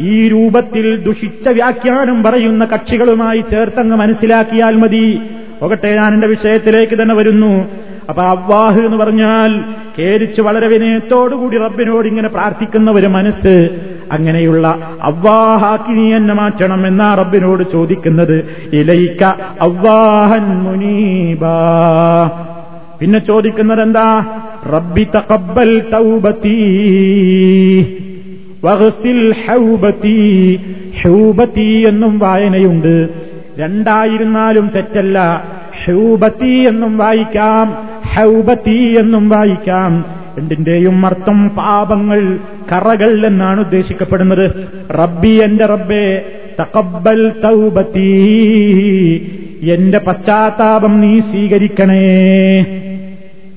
[0.00, 5.20] ഈ രൂപത്തിൽ ദുഷിച്ച വ്യാഖ്യാനം പറയുന്ന കക്ഷികളുമായി ചേർത്തങ്ങ് മനസ്സിലാക്കിയാൽ മതി.
[5.60, 7.68] പോകട്ടെ ഞാൻ എന്റെ വിഷയത്തിലേക്ക് തന്നെ വരുന്നു.
[8.08, 9.64] അപ്പൊ അവാഹ് എന്ന് പറഞ്ഞാൽ
[9.98, 13.68] കേരിച്ച് വളരെ വിനയത്തോടുകൂടി റബ്ബിനോട് ഇങ്ങനെ പ്രാർത്ഥിക്കുന്ന ഒരു മനസ്സ്.
[14.12, 18.48] അങ്ങനെയുള്ള അവ്വാഹാക്കി നീ എന്നെ മാറ്റണം എന്നാ റബ്ബിനോട് ചോദിക്കുന്നത്.
[18.72, 19.24] ഇലയിക്ക
[19.60, 21.40] അവ്വാഹൻ മുനീബ.
[23.00, 24.24] പിന്നെ ചോദിക്കുന്നത് എന്താ
[24.72, 26.60] റബ്ബി തക്കബൽ തൗബത്തീ
[31.04, 33.08] ഹൗബത്തി എന്നും വായനയുണ്ട്.
[33.58, 35.44] രണ്ടായിരുന്നാലും തെറ്റല്ല.
[35.86, 40.04] ഹൗബത്തി എന്നും വായിക്കാം ഹൗബത്തി എന്നും വായിക്കാം.
[40.38, 42.38] രണ്ടിന്റെയും അർത്ഥം പാപങ്ങൾ
[42.72, 44.50] കറകൾ എന്നാണ് ഉദ്ദേശിക്കപ്പെടുന്നത്.
[44.90, 46.22] റബ്ബി എന്റെ റബ്ബേ
[46.60, 48.10] തക്കബൽ തൗബത്തി.
[49.70, 52.62] എന്റെ പശ്ചാത്താപം നീ സ്വീകരിക്കണേ.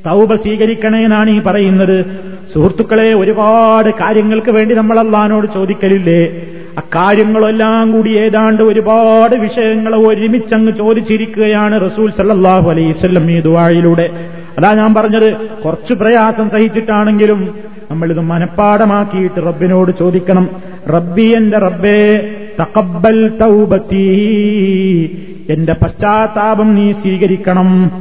[0.06, 2.33] തൗബ സ്വീകരിക്കണേ എന്നാണ് ഈ പറയുന്നത്.
[2.54, 6.42] സുഹൃത്തുക്കളെ ഒരുപാട് കാര്യങ്ങൾക്ക് വേണ്ടി നമ്മൾ അള്ളഹാനോട് ചോദിക്കലില്ലേ?
[6.78, 14.10] അക്കാര്യങ്ങളെല്ലാം കൂടി ഏതാണ്ട് ഒരുപാട് വിഷയങ്ങൾ ഒരുമിച്ചങ്ങ് ചോദിച്ചിരിക്കുകയാണ് റസൂൽ സല്ലാഹു അലൈവല്ലം ഈ ദുവായിലൂടെ
[14.58, 15.36] അതാ ഞാൻ പറഞ്ഞത്
[15.66, 17.54] കുറച്ച് പ്രയാസം സഹിച്ചിട്ടാണെങ്കിലും
[17.92, 20.50] നമ്മളിത് മനഃപ്പാടമാക്കിയിട്ട് റബ്ബിനോട് ചോദിക്കണം.
[20.94, 22.00] റബ്ബി എന്റെ റബ്ബേ
[22.62, 24.08] തക്കബൽ തൗബത്തി
[25.50, 27.92] എന്റെ പശ്ചാത്താപം നീ സ്വീകരിക്കണം.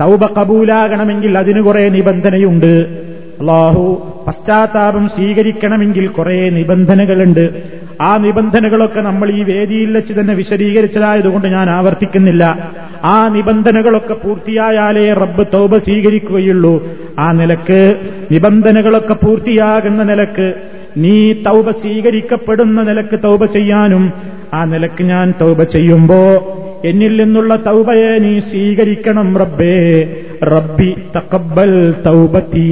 [0.00, 3.07] തൗബ കബൂലാകണമെങ്കിൽ അതിന് കുറെ നിബന്ധനയുണ്ട്.
[3.40, 7.62] അള്ളാഹു പശ്ചാത്താപം സ്വീകരിക്കണമെങ്കിൽ കുറെ നിബന്ധനകളുണ്ട്.
[8.00, 12.72] ആ നിബന്ധനകളൊക്കെ നമ്മൾ ഈ വേദിയിൽ വെച്ച് തന്നെ വിശദീകരിച്ചതായതുകൊണ്ട് ഞാൻ ആവർത്തിക്കുന്നില്ല.
[13.04, 16.86] ആ നിബന്ധനകളൊക്കെ പൂർത്തിയായാലേ റബ്ബ് തൗബ സ്വീകരിക്കുകയുള്ളൂ.
[17.18, 17.96] ആ നിലയ്ക്ക്
[18.32, 20.54] നിബന്ധനകളൊക്കെ പൂർത്തിയാകുന്ന നിലയ്ക്ക്
[20.96, 24.12] നീ തൗബ സ്വീകരിക്കപ്പെടുന്ന നിലയ്ക്ക് തൗബ ചെയ്യാനും
[24.54, 30.06] ആ നിലയ്ക്ക് ഞാൻ തൗബ ചെയ്യുമ്പോ എന്നിൽ നിന്നുള്ള തൗബയെ നീ സ്വീകരിക്കണം റബ്ബേ.
[30.44, 32.68] റബ്ബി തക്കബൽ തൗബത്തി.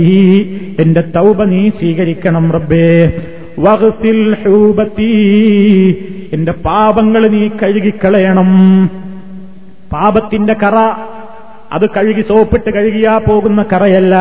[0.80, 3.12] എന്റെ തൗബ നീ സ്വീകരിക്കണം റബ്ബേ.
[3.58, 4.36] വഹസിൽ
[6.32, 8.86] എന്റെ പാപങ്ങൾ നീ കഴുകിക്കളയണം.
[9.92, 10.74] പാപത്തിന്റെ കറ
[11.72, 14.16] അത് കഴുകി സോപ്പിട്ട് കഴുകിയാ പോകുന്ന കറയല്ല.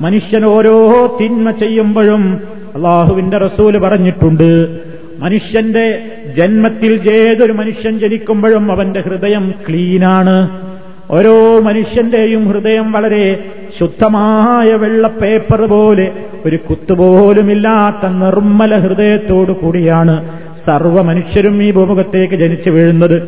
[0.00, 2.40] മനുഷ്യൻ ഓരോ തിന്മ ചെയ്യുമ്പോഴും
[2.74, 4.78] അള്ളാഹുവിന്റെ റസൂൽ പറഞ്ഞിട്ടുണ്ട്.
[5.18, 6.02] മനുഷ്യന്റെ
[6.36, 10.69] ജന്മത്തിൽ ഏതൊരു മനുഷ്യൻ ജനിക്കുമ്പോഴും അവന്റെ ഹൃദയം ക്ലീനാണ്.
[11.10, 13.38] ഓരോ മനുഷ്യന്റെയും ഹൃദയം വളരെ
[13.78, 16.12] ശുദ്ധമായ വെള്ളപ്പേപ്പർ പോലെ
[16.46, 23.22] ഒരു കുത്തുപോലുമില്ലാത്ത നിർമ്മല ഹൃദയത്തോടു കൂടിയാണ് സർവ മനുഷ്യരും ഈ ഭൂമുഖത്തേക്ക് ജനിച്ചു വീഴുന്നത്.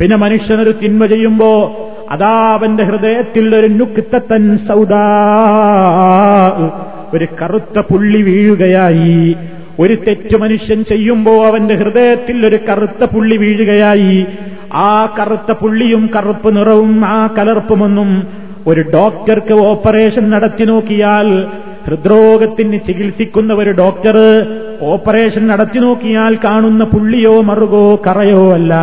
[0.00, 1.80] പിന്നെ മനുഷ്യനൊരു തിന്മ ചെയ്യുമ്പോ
[2.10, 5.04] അതാ അവന്റെ ഹൃദയത്തിൽ ഒരു നുക്കിത്തൻ സൗദാ
[7.14, 9.36] ഒരു കറുത്ത പുള്ളി വീഴുകയായി.
[9.80, 14.26] ഒരു തെറ്റ് മനുഷ്യൻ ചെയ്യുമ്പോ അവന്റെ ഹൃദയത്തിൽ ഒരു കറുത്ത പുള്ളി വീഴുകയായി.
[14.72, 18.26] ആ കറുത്ത പുള്ളിയും കറുപ്പ് നിറവും ആ കലർപ്പുമൊന്നും
[18.66, 21.46] ഒരു ഡോക്ടർക്ക് ഓപ്പറേഷൻ നടത്തി നോക്കിയാൽ
[21.86, 24.16] ഹൃദ്രോഗത്തിന് ചികിത്സിക്കുന്ന ഒരു ഡോക്ടർ
[24.82, 28.74] ഓപ്പറേഷൻ നടത്തി നോക്കിയാൽ കാണുന്ന പുള്ളിയോ മറുകോ കറയോ അല്ല.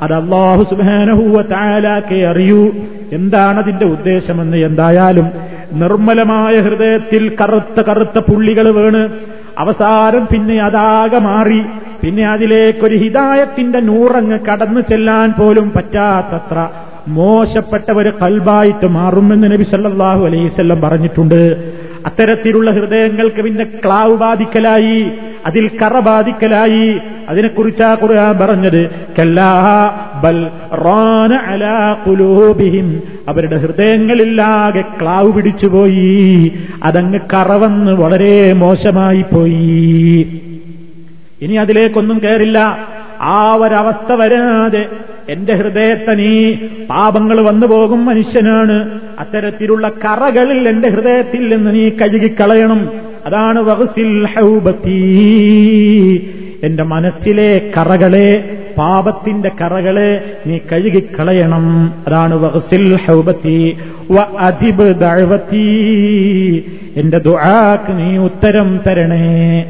[0.00, 2.72] അത് അള്ളാഹു സുബാനഹൂവ താലാക്കെ അറിയൂ.
[3.12, 5.30] എന്താണതിന്റെ ഉദ്ദേശമെന്ന് എന്തായാലും
[5.72, 9.10] നിർമ്മലമായ ഹൃദയത്തിൽ കറുത്ത കറുത്ത പുള്ളികൾ വീണ്
[9.58, 11.64] അവസാനം പിന്നെ അതാകെ മാറി.
[12.04, 16.68] പിന്നെ അതിലേക്കൊരു ഹിതായത്തിന്റെ നൂറങ്ങ് കടന്നു ചെല്ലാൻ പോലും പറ്റാത്തത്ര
[17.08, 21.72] മോശപ്പെട്ട ഒരു കൽബായിട്ട് മാറുമെന്ന് നബി സല്ലാഹു അലൈവല്ലം പറഞ്ഞിട്ടുണ്ട്.
[22.06, 25.10] അത്തരത്തിലുള്ള ഹൃദയങ്ങൾക്ക് പിന്നെ ക്ലാവ് ബാധിക്കലായി
[25.46, 26.98] അതിൽ കറ ബാധിക്കലായി.
[27.28, 28.90] അതിനെക്കുറിച്ചാ ഖുർആൻ പറഞ്ഞത്?
[30.22, 30.50] ബൽ
[31.32, 31.96] അലാ
[33.28, 36.52] അവരുടെ ഹൃദയങ്ങളിലാകെ ക്ലാവ് പിടിച്ചുപോയി.
[36.82, 40.26] അതങ്ങ് കറവന്ന് വളരെ മോശമായി പോയി.
[41.42, 42.58] ഇനി അതിലേക്കൊന്നും കയറില്ല
[43.20, 44.86] ആ ഒരവസ്ഥ വരാതെ
[45.28, 46.52] എന്റെ ഹൃദയത്തെ നീ
[46.90, 49.00] പാപങ്ങൾ വന്നു പോകും മനുഷ്യനാണ്.
[49.18, 52.90] അത്തരത്തിലുള്ള കറകളിൽ എന്റെ ഹൃദയത്തിൽ നിന്ന് നീ കഴുകിക്കളയണം.
[53.26, 54.28] അതാണ് വഹസിൽ
[56.64, 61.94] എന്റെ മനസ്സിലെ കറകളെ പാപത്തിന്റെ കറകളെ നീ കഴുകിക്കളയണം.
[62.06, 63.76] അതാണ് വഹസിൽ ഹൗബത്തി.
[64.10, 65.66] വ അജിബ് ദഴവത്തി
[66.96, 69.66] എന്റെ ദുആക്ക് നീ ഉത്തരം തരണേ.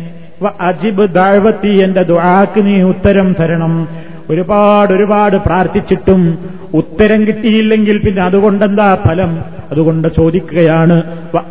[0.61, 3.89] അജിബ് ദാഴ്വത്തി എന്റെ ദുആക്ക് നീ ഉത്തരം തരണം.
[4.31, 6.39] ഒരുപാട് ഒരുപാട് പ്രാർത്ഥിച്ചിട്ടും
[6.75, 9.39] ഉത്തരം കിട്ടിയില്ലെങ്കിൽ പിന്നെ അതുകൊണ്ടെന്താ ഫലം?
[9.71, 11.03] അതുകൊണ്ട് ചോദിക്കുകയാണ്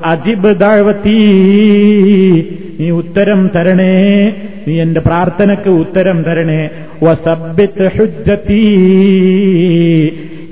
[0.05, 1.17] അജിബ് ദാഴ്വത്തീ
[2.79, 4.33] നീ ഉത്തരം തരണേ
[4.67, 6.69] നീ എന്റെ പ്രാർത്ഥനക്ക് ഉത്തരം തരണേ.
[7.03, 8.63] വസബിത്ത് ഹുജ്ജത്തി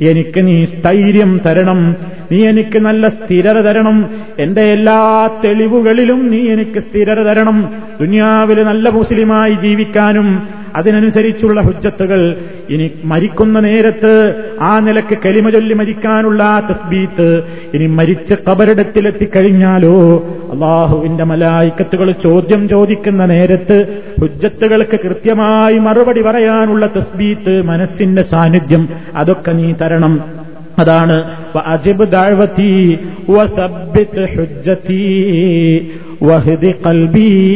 [0.01, 1.95] എനിക്ക് നീ സ്ഥൈര്യം തരണം.
[2.31, 4.09] നീ എനിക്ക് നല്ല സ്ഥിരത തരണം.
[4.39, 7.73] എന്റെ എല്ലാ തെളിവുകളിലും നീ എനിക്ക് സ്ഥിരത തരണം.
[7.99, 12.37] ദുനിയാവിൽ നല്ല മുസ്ലിമായി ജീവിക്കാനും അതിനനുസരിച്ചുള്ള ഹുജ്ജത്തുകൾ.
[12.69, 14.11] ഇനി മരിക്കുന്ന നേരത്ത്
[14.61, 19.95] ആ നിലയ്ക്ക് കലിമ ചൊല്ലി മരിക്കാനുള്ള തസ്ബീത്ത് ഇനി മരിച്ച കബറിടത്തിലെത്തിക്കഴിഞ്ഞാലോ
[20.53, 30.46] അള്ളാഹുവിന്റെ മലായിക്കത്തുകൾ ചോദ്യം ചോദിക്കുന്ന നേരത്ത് ഹുജ്ജത്തുകൾക്ക് കൃത്യമായി മറുപടി പറയാനുള്ള തസ്ബീത്ത് മനസ്സിന്റെ സാന്നിധ്യം അതൊക്കെ നീ തരണം.
[30.79, 31.17] അതാണ്
[31.65, 32.69] അജിബ് ദാഴ്വത്തി
[36.23, 37.47] വഹ്ദി കൽബി.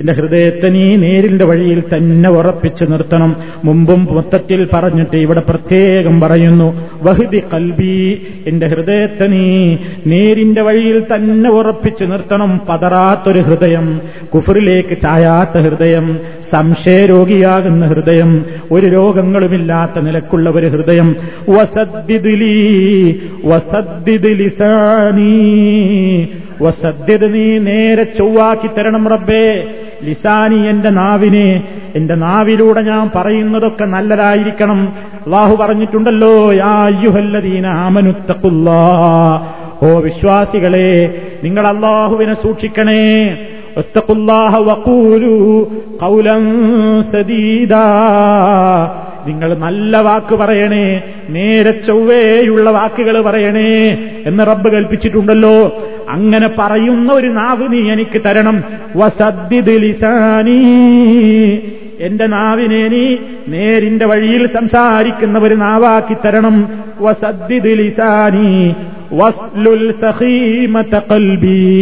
[0.00, 3.36] എന്റെ ഹൃദയത്തെ നീ നേരിന്റെ വഴിയിൽ തന്നെ ഉറപ്പിച്ചു നിർത്തണം.
[3.64, 8.22] മുമ്പും മൊത്തത്തിൽ പറഞ്ഞിട്ട് ഇവിടെ പ്രത്യേകം പറയുന്നു വഹദി കൽബി.
[8.46, 9.76] എന്റെ ഹൃദയത്തെ നീ
[10.06, 12.60] നേരിന്റെ വഴിയിൽ തന്നെ ഉറപ്പിച്ചു നിർത്തണം.
[12.68, 14.00] പതറാത്തൊരു ഹൃദയം
[14.34, 16.18] കുഫറിലേക്ക് ചായാത്ത ഹൃദയം
[16.50, 21.16] സംശയരോഗിയാകുന്ന ഹൃദയം ഒരു രോഗങ്ങളുമില്ലാത്ത നിലക്കുള്ള ഒരു ഹൃദയം.
[21.48, 24.32] വസദ്ദിദിലി വസദ്ദിദ്
[27.26, 29.64] നീ നേരെ ചൊവ്വാക്കി തരണം റബ്ബേ.
[30.02, 31.64] ലിസാനി എന്റെ നാവിനെ.
[31.96, 34.92] എന്റെ നാവിലൂടെ ഞാൻ പറയുന്നതൊക്കെ നല്ലതായിരിക്കണം.
[35.26, 36.52] അള്ളാഹു പറഞ്ഞിട്ടുണ്ടല്ലോ
[39.82, 43.36] ഓ വിശ്വാസികളെ നിങ്ങൾ അള്ളാഹുവിനെ സൂക്ഷിക്കണേ.
[46.02, 46.44] കൗലം
[49.26, 55.82] നിങ്ങൾ നല്ല വാക്ക് പറയണേ നേരെ ചൊവ്വേയുള്ള വാക്കുകൾ പറയണേ എന്ന് റബ്ബ് കൽപ്പിച്ചിട്ടുണ്ടല്ലോ.
[56.10, 58.64] അങ്ങനെ പറയുന്ന ഒരു നാവ് നീ എനിക്ക് തരണം.
[58.96, 60.58] വസദ്ദിദിലിസാനീ
[62.00, 63.16] എന്റെ നാവിനെ നീ
[63.48, 66.68] നേരിന്റെ വഴിയിൽ സംസാരിക്കുന്ന ഒരു നാവാക്കി തരണം.
[67.00, 68.72] വസദ്ദിദിലിസാനീ
[69.12, 71.78] വസ്ലുൽ സഖീമത ഖൽബി.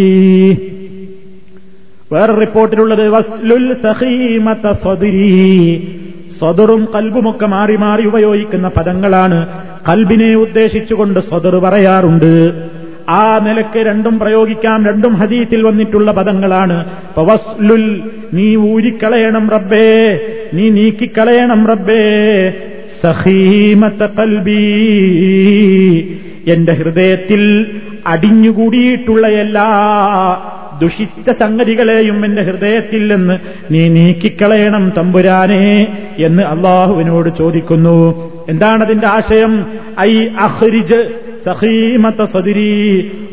[2.12, 5.96] വേറെ റിപ്പോർട്ടിലുള്ളത് വസ്ലുൽ സഖീമത സദരി
[6.38, 9.48] സ്വതറും കൽബുമൊക്കെ മാറി മാറി ഉപയോഗിക്കുന്ന പദങ്ങളാണ്.
[9.88, 12.52] കൽബിനെ ഉദ്ദേശിച്ചുകൊണ്ട് സ്വതർ പറയാറുണ്ട്.
[13.10, 16.84] ആ നിലയ്ക്ക് രണ്ടും പ്രയോഗിക്കാം രണ്ടും ഹദീത്തിൽ വന്നിട്ടുള്ള പദങ്ങളാണ്.
[17.16, 18.02] പവസ്ലുൽ
[18.34, 20.20] നീ ഊരിക്കളയണം റബ്ബേ
[20.54, 22.52] നീ നീക്കിക്കളയണം റബ്ബേ
[23.02, 24.60] സഹീമത്ത കൽബീ.
[26.48, 27.66] എന്റെ ഹൃദയത്തിൽ
[28.06, 29.68] അടിഞ്ഞുകൂടിയിട്ടുള്ള എല്ലാ
[30.82, 33.34] ദുഷിച്ച സംഗതികളെയും എന്റെ ഹൃദയത്തിൽ നിന്ന്
[33.70, 35.86] നീ നീക്കിക്കളയണം തമ്പുരാനെ
[36.18, 38.30] എന്ന് അള്ളാഹുവിനോട് ചോദിക്കുന്നു.
[38.48, 39.66] എന്താണതിന്റെ ആശയം?
[40.00, 42.72] ഐ അഹ്രിജ് സഖീമത സദരി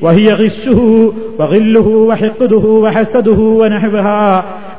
[0.03, 0.87] വഹിയ ഗിസ്സുഹു
[1.39, 4.19] വഗില്ലുഹു വഹിഖ്ദുഹു വഹസദുഹു വനഹ്വഹാ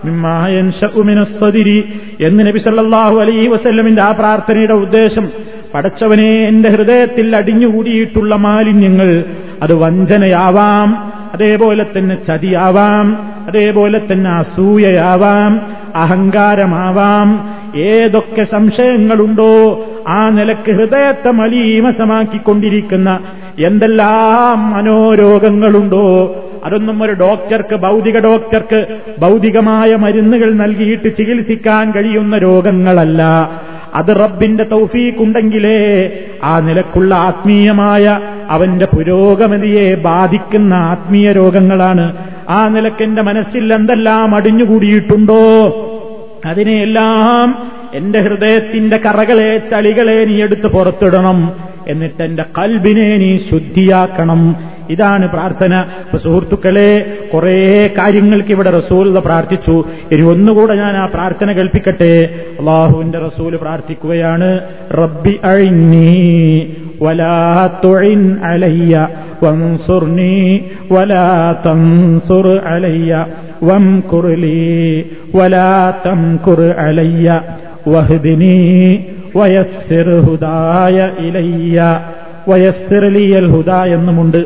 [0.05, 1.79] മിമ്മാ യൻശഉ മിനസ് സദരി
[2.21, 5.25] എന്ന് നബി സല്ലല്ലാഹു അലൈഹി വസല്ലമിന്റെ ആ പ്രാർത്ഥനയുടെ ഉദ്ദേശം
[5.73, 9.11] പടച്ചവനെ എന്റെ ഹൃദയത്തിൽ അടിഞ്ഞുകൂടിയിട്ടുള്ള മാലിന്യങ്ങൾ
[9.63, 10.89] അത് വഞ്ചനയാവാം
[11.35, 13.07] അതേപോലെ തന്നെ ചതിയാവാം
[13.49, 15.53] അതേപോലെ തന്നെ അസൂയയാവാം
[16.03, 17.29] അഹങ്കാരമാവാം
[17.89, 19.53] ഏതൊക്കെ സംശയങ്ങളുണ്ടോ
[20.09, 23.21] ആ നിലയ്ക്ക് ഹൃദയത്തെ മലീമസമാക്കിക്കൊണ്ടിരിക്കുന്ന
[23.59, 26.37] എന്തെല്ലാം മനോരോഗങ്ങളുണ്ടോ?
[26.65, 33.23] അതൊന്നും ഒരു ഡോക്ടർക്ക് ഭൗതിക ഡോക്ടർക്ക് ഭൗതികമായ മരുന്നുകൾ നൽകിയിട്ട് ചികിത്സിക്കാൻ കഴിയുന്ന രോഗങ്ങളല്ല.
[33.95, 36.11] അത് റബ്ബിന്റെ തൗഫീക്കുണ്ടെങ്കിലേ
[36.45, 42.17] ആ നിലക്കുള്ള ആത്മീയമായ അവന്റെ പുരോഗമതിയെ ബാധിക്കുന്ന ആത്മീയ രോഗങ്ങളാണ്.
[42.49, 45.69] ആ നിലക്കെന്റെ മനസ്സിൽ എന്തെല്ലാം അടിഞ്ഞുകൂടിയിട്ടുണ്ടോ?
[46.47, 47.59] അതിനെയെല്ലാം
[48.00, 51.40] എന്റെ ഹൃദയത്തിന്റെ കറകളെ ചളികളെ നീ എടുത്ത് പുറത്തിടണം
[51.92, 54.42] എന്നിട്ട് എന്റെ കൽബിനെ നീ ശുദ്ധിയാക്കണം
[54.94, 56.90] ഇതാണ് പ്രാർത്ഥന ഇപ്പൊ സുഹൃത്തുക്കളെ
[57.34, 57.58] കുറേ
[57.98, 59.76] കാര്യങ്ങൾക്ക് ഇവിടെ റസൂൽ പ്രാർത്ഥിച്ചു
[60.14, 62.14] ഇനി ഒന്നുകൂടെ ഞാൻ ആ പ്രാർത്ഥന കേൾപ്പിക്കട്ടെ
[62.62, 64.50] അള്ളാഹുവിന്റെ റസൂല് പ്രാർത്ഥിക്കുകയാണ്
[65.02, 66.10] റബ്ബി അഴിഞ്ഞീ
[67.00, 67.42] ولا
[67.84, 68.94] تعن علي
[69.44, 70.42] وانصرني
[70.90, 71.28] ولا
[71.66, 73.12] تنصر علي
[73.62, 75.74] وامكر لي ولا
[76.06, 77.28] تمكر علي
[77.88, 79.02] واهدني
[79.36, 82.00] ويسر هداي إلي
[82.48, 84.38] ويسر لي الهدى എന്നുമുണ്ട്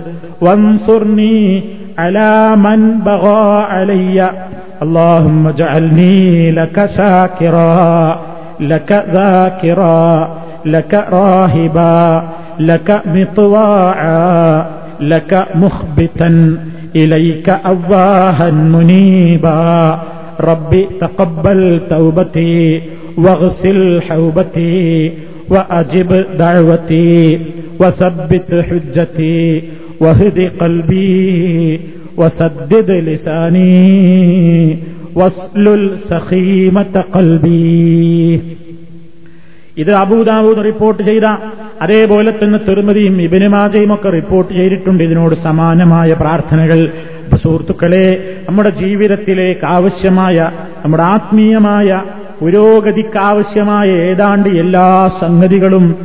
[0.41, 1.63] وانصرني
[1.99, 4.29] على من بغى علي
[4.83, 8.19] اللهم اجعلني لك شاكرا
[8.59, 10.29] لك ذاكرا
[10.65, 12.23] لك راهبا
[12.59, 14.65] لك مطواعا
[15.01, 16.57] لك مخبتا
[16.95, 19.99] إليك أواها منيبا
[20.41, 22.81] ربي تقبل توبتي
[23.17, 25.11] واغسل حوبتي
[25.49, 26.09] وأجب
[26.39, 27.39] دعوتي
[27.79, 29.63] وثبت حجتي
[29.99, 31.79] واهد قلبي
[32.17, 34.77] وسدد لساني
[35.15, 38.39] واسلل سخيمة قلبي
[39.77, 41.27] ഇത് അബൂദാവൂദ് റിപ്പോർട്ട് ചെയ്ത
[41.81, 46.79] അതേപോലെ തന്നെ തിരുമതിയും ഇബിനുമാജയും ഒക്കെ റിപ്പോർട്ട് ചെയ്തിട്ടുണ്ട് ഇതിനോട് സമാനമായ പ്രാർത്ഥനകൾ
[47.41, 48.05] സുഹൃത്തുക്കളെ
[48.47, 50.37] നമ്മുടെ ജീവിതത്തിലേക്ക് ആവശ്യമായ
[50.83, 51.89] നമ്മുടെ ആത്മീയമായ
[52.42, 55.96] പുരോഗതിക്കാവശ്യമായ ഏതാണ്ട് എല്ലാ സംഗതികളും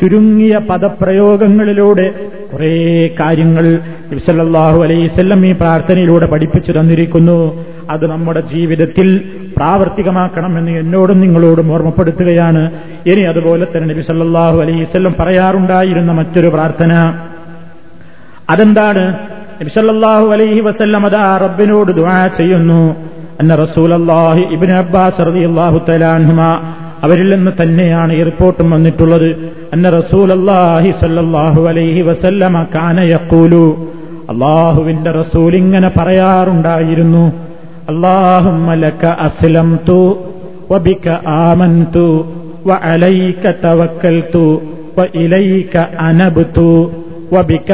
[0.00, 2.14] ചുരുങ്ങിയ പദപ്രയോഗങ്ങളിലൂടെ
[2.52, 3.78] കുറേ കാര്യങ്ങൾ
[4.12, 7.66] ഇബ്സല്ലാഹു അലൈസല്ലം ഈ പ്രാർത്ഥനയിലൂടെ പഠിപ്പിച്ചു തന്നിരിക്കുന്നു.
[7.90, 9.20] അത് നമ്മുടെ ജീവിതത്തിൽ
[9.56, 12.70] പ്രാവർത്തികമാക്കണമെന്ന് എന്നോടും നിങ്ങളോടും ഓർമ്മപ്പെടുത്തുകയാണ്.
[13.06, 17.14] ഇനി അതുപോലെ തന്നെ നബി സല്ലാഹു അലൈവല്ലം പറയാറുണ്ടായിരുന്ന മറ്റൊരു പ്രാർത്ഥന.
[18.50, 19.12] അതെന്താണ്?
[19.60, 22.96] നബി സല്ലാഹു അലൈഹി വസല്ലം അതാ റബ്ബിനോട് ദുആ ചെയ്യുന്നു.
[23.40, 26.42] അന്ന റസൂലല്ലാഹി ഇബിൻ അബ്ബാസ് റളിയല്ലാഹു തലാൻഹുമ
[27.02, 29.28] അവരിൽ നിന്ന് തന്നെയാണ് ഈ റിപ്പോർട്ടും വന്നിട്ടുള്ളത്.
[29.72, 33.66] അന്ന റസൂൽ അള്ളാഹി സല്ലാഹു അലൈഹി വസല്ലമ കാനയക്കൂലു യഖൂലു.
[34.30, 37.24] അള്ളാഹുവിന്റെ റസൂൽ ഇങ്ങനെ പറയാറുണ്ടായിരുന്നു.
[37.88, 40.00] അള്ളാഹുമ്മ ലക അസ്ലംതു
[40.72, 41.08] വബിക
[41.44, 42.08] ആമന്തു
[42.66, 44.46] വഅലൈക തവക്കൽതു
[44.98, 45.74] വഇലൈക
[46.06, 46.70] അനബ്തു
[47.34, 47.70] വബിക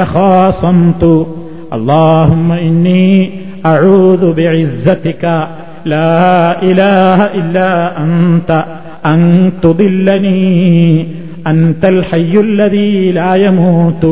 [2.69, 3.05] ഇന്നി
[3.66, 5.24] أعوذ بعزتك
[5.86, 6.24] لا
[6.62, 8.50] إله إلا أنت
[9.06, 9.20] أن
[9.64, 10.46] تضلني
[11.48, 14.04] أنت الحي الذي لا يموت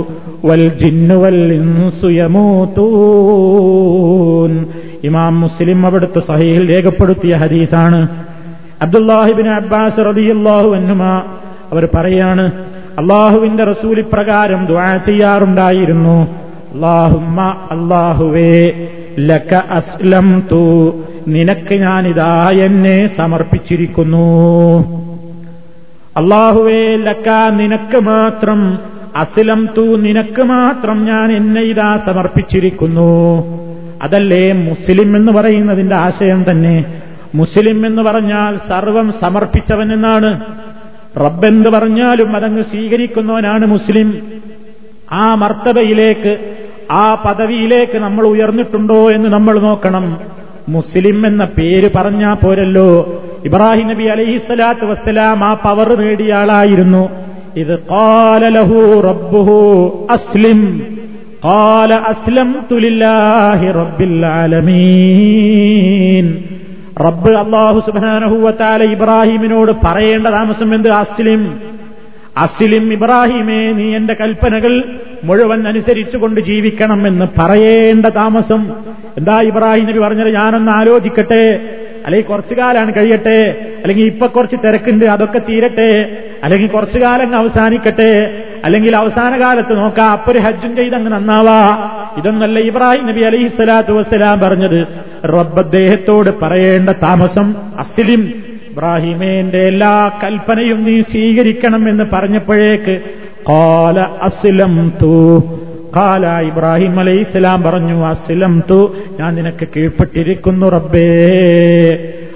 [0.43, 1.99] والجن والإنس
[3.17, 4.51] يموتون
[5.05, 7.99] ഇമാം മുസ്ലിം അവിടുത്തെ സഹീൽ രേഖപ്പെടുത്തിയ ഹദീസാണ്
[8.85, 11.03] അബ്ദുല്ലാഹിബിൻ അബ്ബാസ് റതിയല്ലാഹു അന്നുമ
[11.71, 12.45] അവർ പറയാണ്
[13.01, 16.17] അള്ളാഹുവിന്റെ റസൂൽ ഇപ്രകാരം ദ്വാ ചെയ്യാറുണ്ടായിരുന്നു
[16.73, 17.37] അള്ളാഹുമ്മ
[17.75, 18.55] അള്ളാഹുവേ
[19.18, 20.94] ലക അസ്ലം തു
[21.28, 24.78] നിനക്ക് ഞാനിതാ എന്നെ സമർപ്പിച്ചിരിക്കുന്നു.
[26.16, 28.78] അള്ളാഹുവേ ലക്ക നിനക്ക് മാത്രം
[29.16, 33.42] അസ്ലം തു നിനക്ക് മാത്രം ഞാൻ എന്നെ ഇതാ സമർപ്പിച്ചിരിക്കുന്നു.
[34.02, 36.84] അതല്ലേ മുസ്ലിം എന്ന് പറയുന്നതിന്റെ ആശയം തന്നെ.
[37.34, 40.40] മുസ്ലിം എന്ന് പറഞ്ഞാൽ സർവം സമർപ്പിച്ചവൻ എന്നാണ്.
[41.16, 44.22] റബ്ബെന്ത് പറഞ്ഞാലും അതങ്ങ് സ്വീകരിക്കുന്നവനാണ് മുസ്ലിം.
[45.12, 46.59] ആ മർത്തബയിലേക്ക്
[46.90, 50.18] ആ പദവിയിലേക്ക് നമ്മൾ ഉയർന്നിട്ടുണ്ടോ എന്ന് നമ്മൾ നോക്കണം.
[50.68, 53.22] മുസ്ലിം എന്ന പേര് പറഞ്ഞാ പോരല്ലോ.
[53.44, 57.08] ഇബ്രാഹിം നബി അലഹിസ്സലാത്ത് വസ്സലാം ആ പവർ നേടിയ ആളായിരുന്നു.
[57.56, 60.82] ഇത് കാലലഹു റബ്ബുഹു അസ്ലിം.
[61.44, 66.44] കാല അസ്ലം തുലില്ലാഹി റബ്ബിൽ ആലമീൻ.
[67.00, 70.88] റബ്ബ് അള്ളാഹു സുബാനഹുവത്താല ഇബ്രാഹിമിനോട് പറയേണ്ട താമസം എന്ത്?
[70.88, 71.58] അസ്ലിം.
[72.40, 74.84] അസ്ലിം ഇബ്രാഹിമേ നീ എന്റെ കൽപ്പനകൾ
[75.24, 78.72] മുഴുവൻ അനുസരിച്ചുകൊണ്ട് ജീവിക്കണം എന്ന് പറയേണ്ട താമസം.
[79.18, 80.34] എന്താ ഇബ്രാഹിം നബി പറഞ്ഞത്?
[80.34, 81.60] ഞാനൊന്ന് ആലോചിക്കട്ടെ.
[82.06, 83.66] അല്ലെങ്കിൽ കുറച്ചു കാലാണ് കഴിയട്ടെ.
[83.82, 86.18] അല്ലെങ്കിൽ ഇപ്പൊ കുറച്ച് തിരക്കുണ്ട് അതൊക്കെ തീരട്ടെ.
[86.44, 88.42] അല്ലെങ്കിൽ കുറച്ചു കാലം അവസാനിക്കട്ടെ.
[88.64, 93.92] അല്ലെങ്കിൽ അവസാന കാലത്ത് നോക്കാം അപ്പൊ ഒരു ഹജ്ജും ചെയ്ത് അങ്ങ് നന്നാവാ ഇതൊന്നല്ല ഇബ്രാഹിം നബി അലൈഹി സ്വലാത്തു
[93.92, 94.86] വസ്സലാം പറഞ്ഞത്.
[95.24, 98.49] റബ്ബദ്ദേഹത്തോട് പറയേണ്ട താമസം അസ്ലിം
[98.80, 102.94] ഇബ്രാഹിമേന്റെ എല്ലാ കൽപ്പനയും നീ സ്വീകരിക്കണം എന്ന് പറഞ്ഞപ്പോഴേക്ക്
[103.48, 105.38] കാല അസിലം തൂ
[105.96, 111.04] കാല ഇബ്രാഹിം അലൈഹി ഇസ്ലാം പറഞ്ഞു അസിലം തു ഞാൻ നിനക്ക് കീഴ്പ്പെട്ടിരിക്കുന്നു റബ്ബേ.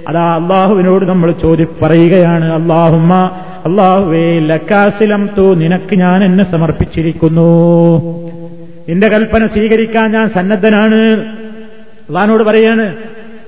[0.08, 3.14] അതാ അള്ളാഹുവിനോട് നമ്മൾ ചോദി പറയുകയാണ് അള്ളാഹുമ്മ
[3.66, 7.48] അള്ളാഹുവേ ലക്കാസിലം തു നിനക്ക് ഞാൻ എന്നെ സമർപ്പിച്ചിരിക്കുന്നു.
[8.88, 11.02] നിന്റെ കൽപ്പന സ്വീകരിക്കാൻ ഞാൻ സന്നദ്ധനാണ്.
[12.08, 12.96] അള്ളഹാനോട് പറയാണ്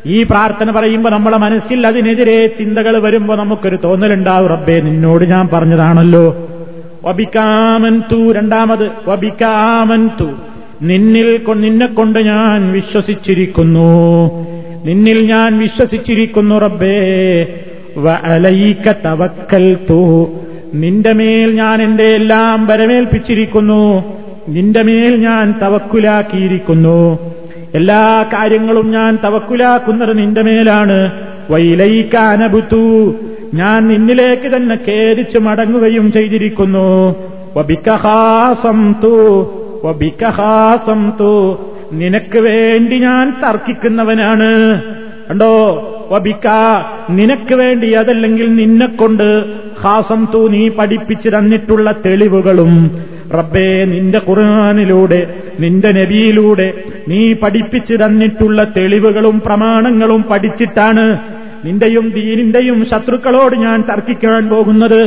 [0.06, 4.48] ഈ പ്രാർത്ഥന പറയുമ്പോൾ നമ്മളെ മനസ്സിൽ അതിനെതിരെ ചിന്തകൾ വരുമ്പോൾ നമുക്കൊരു തോന്നലുണ്ടാവും.
[4.48, 6.48] റബ്ബേ നിന്നോട് ഞാൻ പറഞ്ഞതാണല്ലോ.
[7.04, 10.30] വബിക്കാമൻതു രണ്ടാമത് വബിക്കാമൻതു.
[10.82, 14.30] നിന്നിൽ നിന്നെ കൊണ്ട് ഞാൻ വിശ്വസിച്ചിരിക്കുന്നു.
[14.84, 17.46] നിന്നിൽ ഞാൻ വിശ്വസിച്ചിരിക്കുന്നു റബ്ബേ.
[17.96, 20.28] വലയിക്ക തവക്കൽ തൂ
[20.74, 24.04] നിന്റെ മേൽ ഞാൻ എന്റെ എല്ലാം വരമേൽപ്പിച്ചിരിക്കുന്നു.
[24.48, 27.18] നിന്റെ മേൽ ഞാൻ തവക്കുലാക്കിയിരിക്കുന്നു.
[27.76, 31.10] എല്ലാ കാര്യങ്ങളും ഞാൻ തവക്കുലാക്കുന്നത് നിന്റെ മേലാണ്.
[31.50, 33.14] വൈലൈക്കാനബുത്തു
[33.54, 37.14] ഞാൻ നിന്നിലേക്ക് തന്നെ ഖേദിച്ച് മടങ്ങുകയും ചെയ്തിരിക്കുന്നു.
[41.92, 44.82] നിനക്ക് വേണ്ടി ഞാൻ തർക്കിക്കുന്നവനാണ്.
[45.30, 45.82] കണ്ടോ?
[46.12, 46.48] വബിക്ക
[47.10, 49.44] നിനക്ക് വേണ്ടി അതല്ലെങ്കിൽ നിന്നെക്കൊണ്ട്
[49.80, 53.04] ഹാസം തൂ നീ പഠിപ്പിച്ചു തന്നിട്ടുള്ള തെളിവുകളും.
[53.34, 56.72] റബ്ബേ നിന്റെ ഖുർആാനിലൂടെ നിന്റെ നബിയിലൂടെ
[57.08, 61.04] നീ പഠിപ്പിച്ചു തന്നിട്ടുള്ള തെളിവുകളും പ്രമാണങ്ങളും പഠിച്ചിട്ടാണ്
[61.64, 65.00] നിന്റെയും ദീനിന്റെയും ശത്രുക്കളോട് ഞാൻ തർക്കിക്കാൻ പോകുന്നത്.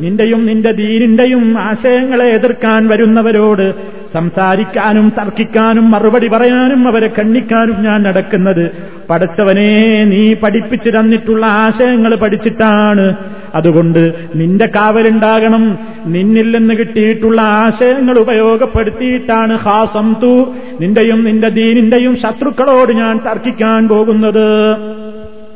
[0.00, 3.64] നിന്റെയും നിന്റെ ദീനിന്റെയും ആശയങ്ങളെ എതിർക്കാൻ വരുന്നവരോട്
[4.12, 8.64] സംസാരിക്കാനും തർക്കിക്കാനും മറുപടി പറയാനും അവരെ ഖണ്ഡിക്കാനും ഞാൻ നടക്കുന്നത്.
[9.10, 9.70] പഠിച്ചവനെ
[10.04, 13.06] നീ പഠിപ്പിച്ചു തന്നിട്ടുള്ള ആശയങ്ങൾ പഠിച്ചിട്ടാണ്
[13.54, 15.78] അതുകൊണ്ട് നിന്റെ കാവലുണ്ടാകണം.
[16.06, 24.76] നിന്നിൽ നിന്ന് കിട്ടിയിട്ടുള്ള ആശയങ്ങൾ ഉപയോഗപ്പെടുത്തിയിട്ടാണ് ഹാസം തു നിന്റെയും നിന്റെ ദീനിന്റെയും ശത്രുക്കളോട് ഞാൻ തർക്കിക്കാൻ പോകുന്നത്.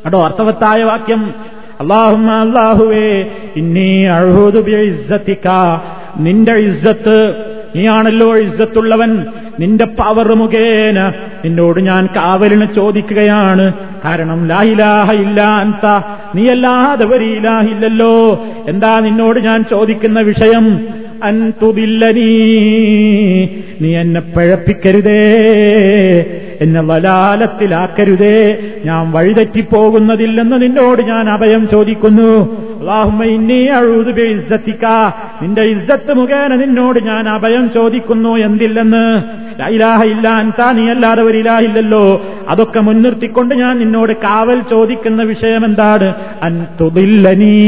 [0.05, 1.33] അടോ അർത്ഥവത്തായ വാക്യം.
[1.79, 3.25] അള്ളാഹുമ്മ അള്ളാഹുവേ
[3.55, 5.81] ഇന്നീ അഴുതുക
[6.17, 7.35] നിന്റെ ഇസ്സത്ത്
[7.75, 9.25] നീയാണല്ലോ ഇസ്സത്തുള്ളവൻ.
[9.59, 11.13] നിന്റെ പവർ മുഖേന
[11.45, 13.73] നിന്നോട് ഞാൻ കാവലിന് ചോദിക്കുകയാണ്.
[14.05, 16.01] കാരണം ലാഹിലാഹ ഇല്ല അന്ത
[16.35, 20.87] നീയല്ലാതെ വരിയിലാഹില്ലല്ലോ എന്താ നിന്നോട് ഞാൻ ചോദിക്കുന്ന വിഷയം?
[21.23, 22.45] അൻതുതില്ലനീ
[23.81, 25.35] നീ എന്നെ പഴപ്പിക്കരുതേ.
[26.61, 28.57] എന്നെ വലാലത്തിലാക്കരുതേ.
[28.85, 32.63] ഞാൻ വഴിതെറ്റിപ്പോകുന്നതില്ലെന്ന് നിന്നോട് ഞാൻ അഭയം ചോദിക്കുന്നു.
[35.41, 38.37] നിന്റെ ഇസ്സത്ത് മുഖേന നിന്നോട് ഞാൻ അഭയം ചോദിക്കുന്നു.
[38.37, 39.23] എന്തില്ലെന്ന്?
[39.59, 46.13] ലൈലാഹ ഇല്ല അൻതാ നീ അല്ലാതെ ഒരു ഇലാഹില്ലല്ലോ അതൊക്കെ മുൻനിർത്തിക്കൊണ്ട് ഞാൻ നിന്നോട് കാവൽ ചോദിക്കുന്ന വിഷയം എന്താണ്?
[46.43, 47.63] അൻതുതില്ലനീ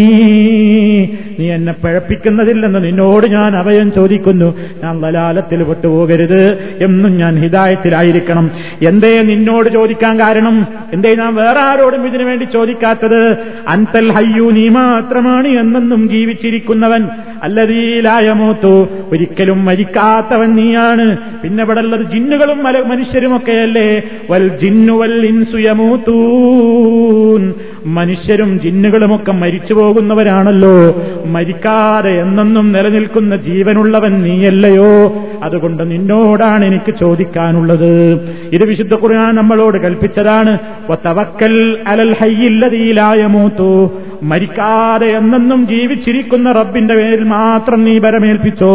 [1.39, 4.57] നീ എന്നെ പഴപ്പിക്കുന്നതില്ലെന്ന് നിന്നോട് ഞാൻ അഭയം ചോദിക്കുന്നു.
[4.83, 8.51] ഞാൻ ലലാലത്തിൽ വിട്ടുപോകരുത് എന്നും ഞാൻ ഹിതായത്തിലായിരിക്കണം
[8.81, 10.67] എന്തേ നിന്നോട് ചോദിക്കാൻ കാരണം?
[10.93, 13.37] എന്തേ ഞാൻ വേറെ ആരോടും ഇതിനു വേണ്ടി ചോദിക്കാത്തത്?
[13.67, 14.69] അൻതൽ ഹയ്യു നീ
[15.05, 17.07] മാത്രമാണ് എന്നെന്നും ജീവിച്ചിരിക്കുന്നവൻ.
[17.43, 21.17] അല്ലതീലായമൂത്തു ഒരിക്കലും മരിക്കാത്തവൻ നീയാണ്.
[21.41, 24.01] പിന്നെ ഇവിടെ ഉള്ളത് ജിന്നുകളും മനുഷ്യരുമൊക്കെയല്ലേ.
[24.31, 27.53] വൽ ജിന്നുവൽ വൽ ഇൻസുയമൂത്തൂൻ.
[27.85, 31.01] മനുഷ്യരും ജിന്നുകളുമൊക്കെ മരിച്ചു പോകുന്നവരാണല്ലോ.
[31.25, 35.13] മരിക്കാതെ എന്നെന്നും നിലനിൽക്കുന്ന ജീവനുള്ളവൻ നീയല്ലയോ?
[35.43, 38.13] അതുകൊണ്ട് നിന്നോടാണ് എനിക്ക് ചോദിക്കാനുള്ളത്.
[38.53, 40.57] ഇത് വിശുദ്ധ ഖുർആൻ നമ്മളോട് കൽപ്പിച്ചതാണ്.
[41.05, 43.91] തവക്കൽ അലൽ ഹയ്യില്ലതീലായ മൂത്തു.
[44.23, 48.73] മരിക്കാതെ എന്നെന്നും ജീവിച്ചിരിക്കുന്ന റബ്ബിന്റെ പേരിൽ മാത്രം നീ വരമേൽപ്പിച്ചോ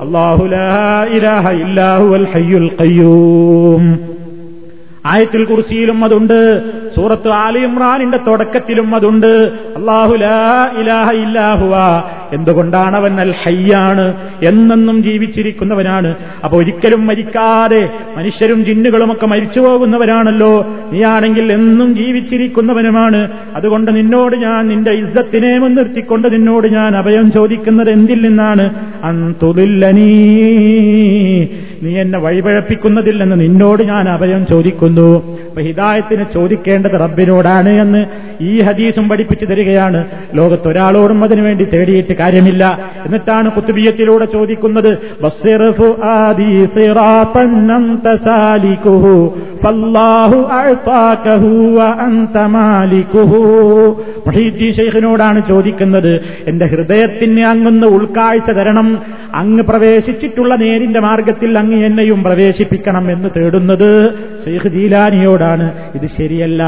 [0.00, 4.15] അള്ളാഹുലാ ഇലാഹ ഇല്ലാഹു അൽ ഹയ്യുൽ ഖയ്യൂം.
[5.06, 6.62] ആയത്തിൽ കുർസിയിലും അതുണ്ട്.
[6.94, 9.52] സൂറത്ത് ആലി ഇമ്രാനിന്റെ തുടക്കത്തിലും അതുണ്ട്.
[9.76, 11.72] അള്ളാഹുലാ ഇലാഹ ഇല്ലാഹുവ
[12.32, 14.14] എന്തുകൊണ്ടാണ് അവൻ അൽ ഹയ്യാണ്?
[14.42, 16.14] എന്നെന്നും ജീവിച്ചിരിക്കുന്നവനാണ്.
[16.44, 20.66] അപ്പൊ ഒരിക്കലും മരിക്കാതെ മനുഷ്യരും ജിന്നുകളുമൊക്കെ മരിച്ചു പോകുന്നവരാണല്ലോ.
[20.92, 23.28] നീയാണെങ്കിൽ എന്നും ജീവിച്ചിരിക്കുന്നവനുമാണ്.
[23.54, 28.74] അതുകൊണ്ട് നിന്നോട് ഞാൻ നിന്റെ ഇസ്സത്തിനെ മുൻനിർത്തിക്കൊണ്ട് നിന്നോട് ഞാൻ അഭയം ചോദിക്കുന്നത് എന്തിൽ നിന്നാണ്?
[29.04, 30.26] അന്തുലില്ലനീ
[31.82, 35.38] നീ എന്നെ വഴിപഴപ്പിക്കുന്നതില്ലെന്ന് നിന്നോട് ഞാൻ അഭയം ചോദിക്കുന്നു.
[35.48, 38.04] അപ്പൊ ഹിദായത്തിന് ചോദിക്കേണ്ടത് റബ്ബിനോടാണ് എന്ന്
[38.40, 40.04] ഈ ഹദീസും പഠിപ്പിച്ചു തരികയാണ്.
[40.34, 42.92] ലോകത്തൊരാളോടും അതിനുവേണ്ടി തേടിയിട്ട് കാര്യമില്ല.
[43.06, 44.98] എന്നിട്ടാണ് കുത്തുബിയത്തിലൂടെ ചോദിക്കുന്നത്
[54.72, 59.02] ഷെയ്ഖിനോടാണ് ചോദിക്കുന്നത് എന്റെ ഹൃദയത്തിന് അങ്ങൊന്ന് ഉൾക്കാഴ്ച തരണം.
[59.34, 64.14] അങ്ങ് പ്രവേശിച്ചിട്ടുള്ള നേരിന്റെ മാർഗത്തിൽ അങ്ങ് എന്നെയും പ്രവേശിപ്പിക്കണം എന്ന് തേടുന്നത്
[64.44, 65.72] ശൈഖ് ജീലാനിയോടാണ്.
[65.94, 66.62] ഇത് ശരിയല്ല.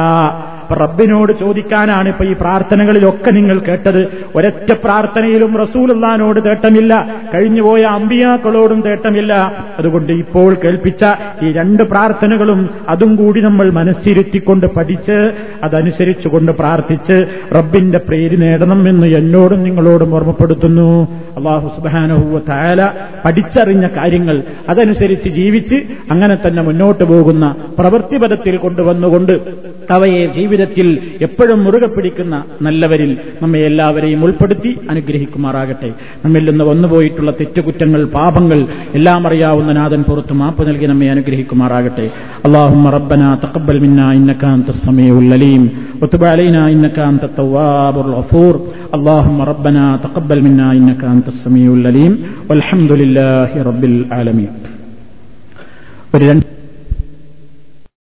[0.74, 4.08] റബ്ബിനോട് ചോദിക്കാനാണ് ഇപ്പൊ ഈ പ്രാർത്ഥനകളിലൊക്കെ നിങ്ങൾ കേട്ടത്.
[4.36, 7.20] ഒരൊറ്റ പ്രാർത്ഥനയിലും റസൂലുള്ളാനോട് തേട്ടമില്ല.
[7.34, 9.64] കഴിഞ്ഞുപോയ അമ്പിയാക്കളോടും തേട്ടമില്ല.
[9.78, 11.04] അതുകൊണ്ട് ഇപ്പോൾ കേൾപ്പിച്ച
[11.42, 19.62] ഈ രണ്ട് പ്രാർത്ഥനകളും അതും കൂടി നമ്മൾ മനസ്സിരുത്തിക്കൊണ്ട് പഠിച്ച് അതനുസരിച്ചുകൊണ്ട് പ്രാർത്ഥിച്ച് റബ്ബിന്റെ പേര് നേടണം എന്ന് എന്നോടും
[19.62, 21.04] നിങ്ങളോടും ഓർമ്മപ്പെടുത്തുന്നു.
[21.36, 22.38] അള്ളാഹു സുബാനഹുവ
[23.24, 25.74] പഠിച്ചറിഞ്ഞ കാര്യങ്ങൾ അതനുസരിച്ച് ജീവിച്ച്
[26.10, 29.32] അങ്ങനെ തന്നെ മുന്നോട്ട് പോകുന്ന പ്രവൃത്തിപഥത്തിൽ കൊണ്ടുവന്നുകൊണ്ട്
[29.93, 30.87] അവയെ ജീവിതത്തിൽ
[31.25, 32.35] എപ്പോഴും മുറുകെ പിടിക്കുന്ന
[32.65, 35.89] നല്ലവരിൽ നമ്മെ എല്ലാവരെയും ഉൾപ്പെടുത്തി അനുഗ്രഹിക്കുമാറാകട്ടെ
[36.23, 38.59] നമ്മിൽ നിന്ന് വന്നുപോയിട്ടുള്ള തെറ്റുകുറ്റങ്ങൾ പാപങ്ങൾ
[38.99, 42.07] എല്ലാം അറിയാവുന്ന നാഥൻ പുറത്ത് മാപ്പ് നൽകി നമ്മെ അനുഗ്രഹിക്കുമാറാകട്ടെ
[42.47, 45.61] اللهم ربنا تقبل منا إنك أنت السميع العليم
[46.01, 48.53] وتب علينا إنك أنت التواب الغفور
[48.97, 52.13] اللهم ربنا تقبل منا إنك أنت السميع العليم
[52.49, 54.51] والحمد لله رب العالمين
[56.13, 56.45] ഒരു രണ്ട്